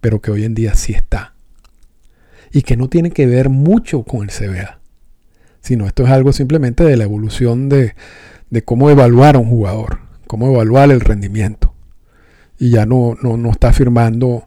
pero 0.00 0.20
que 0.20 0.30
hoy 0.30 0.44
en 0.44 0.54
día 0.54 0.74
sí 0.74 0.92
está. 0.92 1.34
Y 2.52 2.62
que 2.62 2.76
no 2.76 2.88
tiene 2.88 3.10
que 3.10 3.26
ver 3.26 3.48
mucho 3.48 4.04
con 4.04 4.22
el 4.22 4.30
CBA 4.30 4.80
sino 5.60 5.86
esto 5.86 6.04
es 6.04 6.10
algo 6.10 6.32
simplemente 6.32 6.84
de 6.84 6.96
la 6.96 7.04
evolución 7.04 7.68
de, 7.68 7.94
cómo 8.64 8.90
evaluar 8.90 9.36
a 9.36 9.38
un 9.38 9.48
jugador, 9.48 10.00
cómo 10.26 10.50
evaluar 10.50 10.90
el 10.90 11.00
rendimiento. 11.00 11.74
Y 12.58 12.70
ya 12.70 12.86
no, 12.86 13.16
no, 13.22 13.50
está 13.50 13.72
firmando 13.72 14.44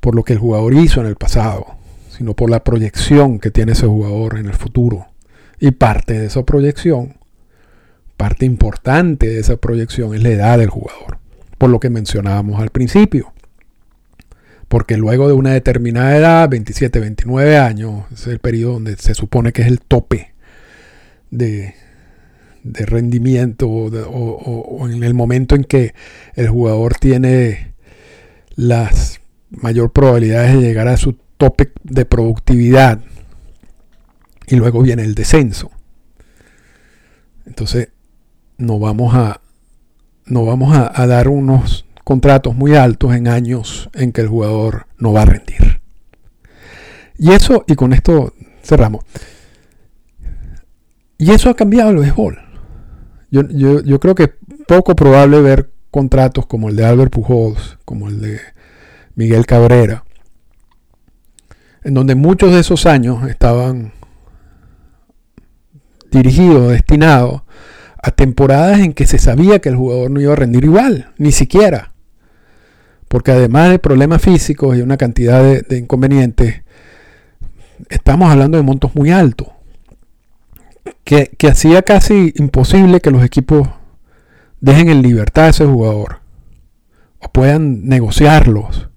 por 0.00 0.14
lo 0.14 0.22
que 0.22 0.34
el 0.34 0.38
jugador 0.38 0.74
hizo 0.74 1.00
en 1.00 1.06
el 1.06 1.16
pasado, 1.16 1.66
sino 2.10 2.34
por 2.34 2.50
la 2.50 2.62
proyección 2.64 3.38
que 3.38 3.50
tiene 3.50 3.72
ese 3.72 3.86
jugador 3.86 4.38
en 4.38 4.46
el 4.46 4.54
futuro. 4.54 5.06
Y 5.60 5.72
parte 5.72 6.18
de 6.18 6.26
esa 6.26 6.44
proyección, 6.44 7.16
parte 8.16 8.46
importante 8.46 9.28
de 9.28 9.40
esa 9.40 9.56
proyección 9.56 10.14
es 10.14 10.22
la 10.22 10.30
edad 10.30 10.58
del 10.58 10.70
jugador, 10.70 11.18
por 11.56 11.70
lo 11.70 11.80
que 11.80 11.90
mencionábamos 11.90 12.60
al 12.60 12.70
principio. 12.70 13.32
Porque 14.68 14.96
luego 14.96 15.28
de 15.28 15.34
una 15.34 15.52
determinada 15.52 16.16
edad, 16.16 16.48
27, 16.48 17.00
29 17.00 17.56
años, 17.56 18.04
es 18.12 18.26
el 18.26 18.38
periodo 18.38 18.74
donde 18.74 18.96
se 18.96 19.14
supone 19.14 19.52
que 19.52 19.62
es 19.62 19.68
el 19.68 19.80
tope 19.80 20.34
de, 21.30 21.74
rendimiento 22.62 23.68
o, 23.68 24.88
en 24.88 25.02
el 25.02 25.14
momento 25.14 25.54
en 25.54 25.64
que 25.64 25.94
el 26.34 26.48
jugador 26.48 26.96
tiene 26.96 27.72
las 28.56 29.20
mayor 29.50 29.92
probabilidades 29.92 30.54
de 30.54 30.60
llegar 30.60 30.88
a 30.88 30.98
su 30.98 31.16
tope 31.38 31.72
de 31.82 32.04
productividad 32.04 33.00
y 34.48 34.56
luego 34.56 34.82
viene 34.82 35.02
el 35.02 35.14
descenso. 35.14 35.70
Entonces, 37.46 37.88
no 38.56 38.78
vamos 38.78 39.14
a, 39.14 39.40
no 40.26 40.44
vamos 40.44 40.76
a, 40.76 41.06
dar 41.06 41.28
unos 41.28 41.84
contratos 42.04 42.54
muy 42.54 42.74
altos 42.74 43.14
en 43.14 43.28
años 43.28 43.90
en 43.94 44.12
que 44.12 44.22
el 44.22 44.28
jugador 44.28 44.86
no 44.98 45.12
va 45.12 45.22
a 45.22 45.26
rendir. 45.26 45.80
Y 47.18 47.32
eso, 47.32 47.64
y 47.66 47.74
con 47.74 47.92
esto 47.92 48.32
cerramos. 48.62 49.04
Y 51.18 51.30
eso 51.32 51.50
ha 51.50 51.56
cambiado 51.56 51.90
el 51.90 51.98
béisbol. 51.98 52.38
Yo, 53.30 54.00
creo 54.00 54.14
que 54.14 54.22
es 54.22 54.30
poco 54.66 54.94
probable 54.94 55.40
ver 55.42 55.70
contratos 55.90 56.46
como 56.46 56.68
el 56.68 56.76
de 56.76 56.86
Albert 56.86 57.12
Pujols, 57.12 57.78
como 57.84 58.08
el 58.08 58.20
de 58.20 58.40
Miguel 59.14 59.44
Cabrera, 59.44 60.04
en 61.82 61.94
donde 61.94 62.14
muchos 62.14 62.52
de 62.52 62.60
esos 62.60 62.86
años 62.86 63.28
estaban 63.28 63.92
dirigidos, 66.10 66.70
destinados 66.70 67.42
a 68.02 68.10
temporadas 68.10 68.80
en 68.80 68.92
que 68.92 69.06
se 69.06 69.18
sabía 69.18 69.58
que 69.58 69.68
el 69.68 69.76
jugador 69.76 70.10
no 70.10 70.20
iba 70.20 70.32
a 70.32 70.36
rendir 70.36 70.64
igual, 70.64 71.12
ni 71.18 71.32
siquiera. 71.32 71.92
Porque 73.08 73.32
además 73.32 73.70
de 73.70 73.78
problemas 73.78 74.22
físicos 74.22 74.76
y 74.76 74.82
una 74.82 74.96
cantidad 74.96 75.42
de 75.42 75.78
inconvenientes, 75.78 76.62
estamos 77.88 78.30
hablando 78.30 78.56
de 78.58 78.64
montos 78.64 78.94
muy 78.94 79.10
altos 79.10 79.48
que, 81.04 81.48
hacía 81.48 81.82
casi 81.82 82.32
imposible 82.36 83.00
que 83.00 83.10
los 83.10 83.24
equipos 83.24 83.68
dejen 84.60 84.88
en 84.88 85.02
libertad 85.02 85.46
a 85.46 85.48
ese 85.48 85.64
jugador 85.64 86.20
o 87.20 87.28
puedan 87.32 87.86
negociarlos. 87.88 88.88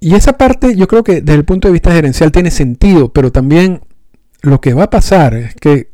Y 0.00 0.14
esa 0.16 0.36
parte 0.36 0.74
yo 0.74 0.88
creo 0.88 1.04
que 1.04 1.20
desde 1.20 1.34
el 1.34 1.44
punto 1.44 1.68
de 1.68 1.72
vista 1.72 1.92
gerencial 1.92 2.32
tiene 2.32 2.50
sentido, 2.50 3.12
pero 3.12 3.30
también 3.30 3.82
lo 4.42 4.60
que 4.60 4.74
va 4.74 4.84
a 4.84 4.90
pasar 4.90 5.34
es 5.34 5.54
que 5.54 5.90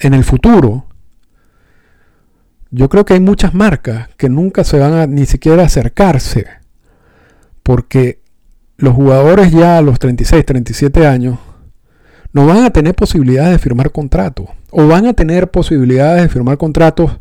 en 0.00 0.14
el 0.14 0.24
futuro 0.24 0.86
yo 2.70 2.88
creo 2.88 3.04
que 3.04 3.14
hay 3.14 3.20
muchas 3.20 3.54
marcas 3.54 4.08
que 4.16 4.28
nunca 4.28 4.64
se 4.64 4.78
van 4.78 4.92
a 4.92 5.06
ni 5.06 5.24
siquiera 5.24 5.64
acercarse 5.64 6.46
porque 7.62 8.20
los 8.76 8.94
jugadores 8.94 9.52
ya 9.52 9.78
a 9.78 9.82
los 9.82 9.98
36, 9.98 10.44
37 10.44 11.06
años 11.06 11.38
no 12.32 12.46
van 12.46 12.64
a 12.64 12.70
tener 12.70 12.94
posibilidades 12.94 13.52
de 13.52 13.58
firmar 13.58 13.90
contratos 13.90 14.48
o 14.70 14.86
van 14.86 15.06
a 15.06 15.14
tener 15.14 15.50
posibilidades 15.50 16.22
de 16.22 16.28
firmar 16.28 16.58
contratos 16.58 17.18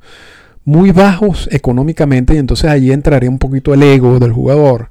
muy 0.66 0.92
bajos 0.92 1.48
económicamente 1.52 2.36
y 2.36 2.38
entonces 2.38 2.70
allí 2.70 2.92
entraría 2.92 3.30
un 3.30 3.40
poquito 3.40 3.74
el 3.74 3.84
ego 3.84 4.20
del 4.20 4.34
jugador. 4.34 4.90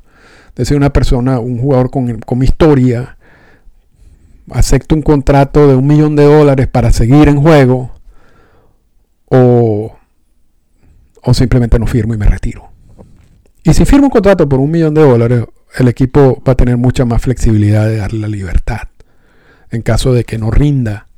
De 0.54 0.64
ser 0.64 0.78
una 0.78 0.90
persona, 0.90 1.38
un 1.38 1.58
jugador 1.58 1.90
con, 1.90 2.18
con 2.20 2.42
historia, 2.42 3.15
acepto 4.50 4.94
un 4.94 5.02
contrato 5.02 5.66
de 5.68 5.74
un 5.74 5.86
millón 5.86 6.16
de 6.16 6.24
dólares 6.24 6.68
para 6.68 6.92
seguir 6.92 7.28
en 7.28 7.40
juego 7.40 7.90
o, 9.26 9.96
o 11.22 11.34
simplemente 11.34 11.78
no 11.78 11.86
firmo 11.86 12.14
y 12.14 12.18
me 12.18 12.26
retiro. 12.26 12.68
Y 13.64 13.74
si 13.74 13.84
firmo 13.84 14.06
un 14.06 14.10
contrato 14.10 14.48
por 14.48 14.60
un 14.60 14.70
millón 14.70 14.94
de 14.94 15.02
dólares, 15.02 15.44
el 15.76 15.88
equipo 15.88 16.42
va 16.46 16.52
a 16.52 16.56
tener 16.56 16.76
mucha 16.76 17.04
más 17.04 17.22
flexibilidad 17.22 17.86
de 17.86 17.96
darle 17.96 18.20
la 18.20 18.28
libertad 18.28 18.82
en 19.70 19.82
caso 19.82 20.12
de 20.12 20.24
que 20.24 20.38
no 20.38 20.50
rinda. 20.50 21.08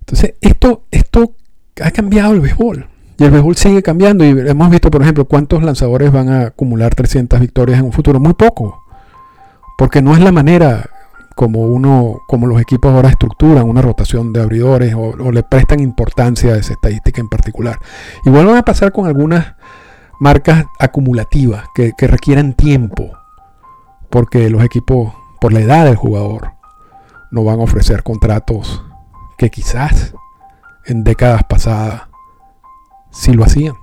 Entonces, 0.00 0.34
esto, 0.40 0.84
esto 0.90 1.34
ha 1.82 1.90
cambiado 1.90 2.32
el 2.32 2.40
béisbol. 2.40 2.86
Y 3.18 3.24
el 3.24 3.30
béisbol 3.30 3.56
sigue 3.56 3.82
cambiando 3.82 4.24
y 4.24 4.28
hemos 4.28 4.70
visto, 4.70 4.90
por 4.90 5.02
ejemplo, 5.02 5.24
cuántos 5.24 5.62
lanzadores 5.62 6.12
van 6.12 6.28
a 6.28 6.40
acumular 6.46 6.94
300 6.94 7.40
victorias 7.40 7.80
en 7.80 7.86
un 7.86 7.92
futuro. 7.92 8.20
Muy 8.20 8.34
poco. 8.34 8.82
Porque 9.76 10.02
no 10.02 10.14
es 10.14 10.20
la 10.20 10.32
manera 10.32 10.90
como 11.36 11.60
uno, 11.60 12.22
como 12.26 12.46
los 12.46 12.60
equipos 12.62 12.90
ahora 12.90 13.10
estructuran 13.10 13.68
una 13.68 13.82
rotación 13.82 14.32
de 14.32 14.40
abridores 14.40 14.94
o, 14.96 15.30
le 15.30 15.42
prestan 15.42 15.80
importancia 15.80 16.54
a 16.54 16.56
esa 16.56 16.72
estadística 16.72 17.20
en 17.20 17.28
particular. 17.28 17.78
Igual 18.24 18.46
van 18.46 18.56
a 18.56 18.64
pasar 18.64 18.90
con 18.90 19.06
algunas 19.06 19.54
marcas 20.18 20.64
acumulativas 20.78 21.66
que, 21.74 21.92
que 21.96 22.06
requieran 22.06 22.54
tiempo. 22.54 23.12
Porque 24.08 24.48
los 24.48 24.64
equipos, 24.64 25.12
por 25.38 25.52
la 25.52 25.60
edad 25.60 25.84
del 25.84 25.96
jugador, 25.96 26.52
no 27.30 27.44
van 27.44 27.60
a 27.60 27.64
ofrecer 27.64 28.02
contratos 28.02 28.82
que 29.36 29.50
quizás 29.50 30.14
en 30.86 31.04
décadas 31.04 31.42
pasadas 31.44 32.04
sí 33.10 33.34
lo 33.34 33.44
hacían. 33.44 33.74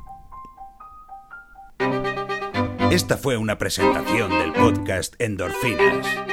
Esta 2.89 3.15
fue 3.15 3.37
una 3.37 3.59
presentación 3.59 4.31
del 4.31 4.53
podcast 4.53 5.13
Endorfinas. 5.19 6.32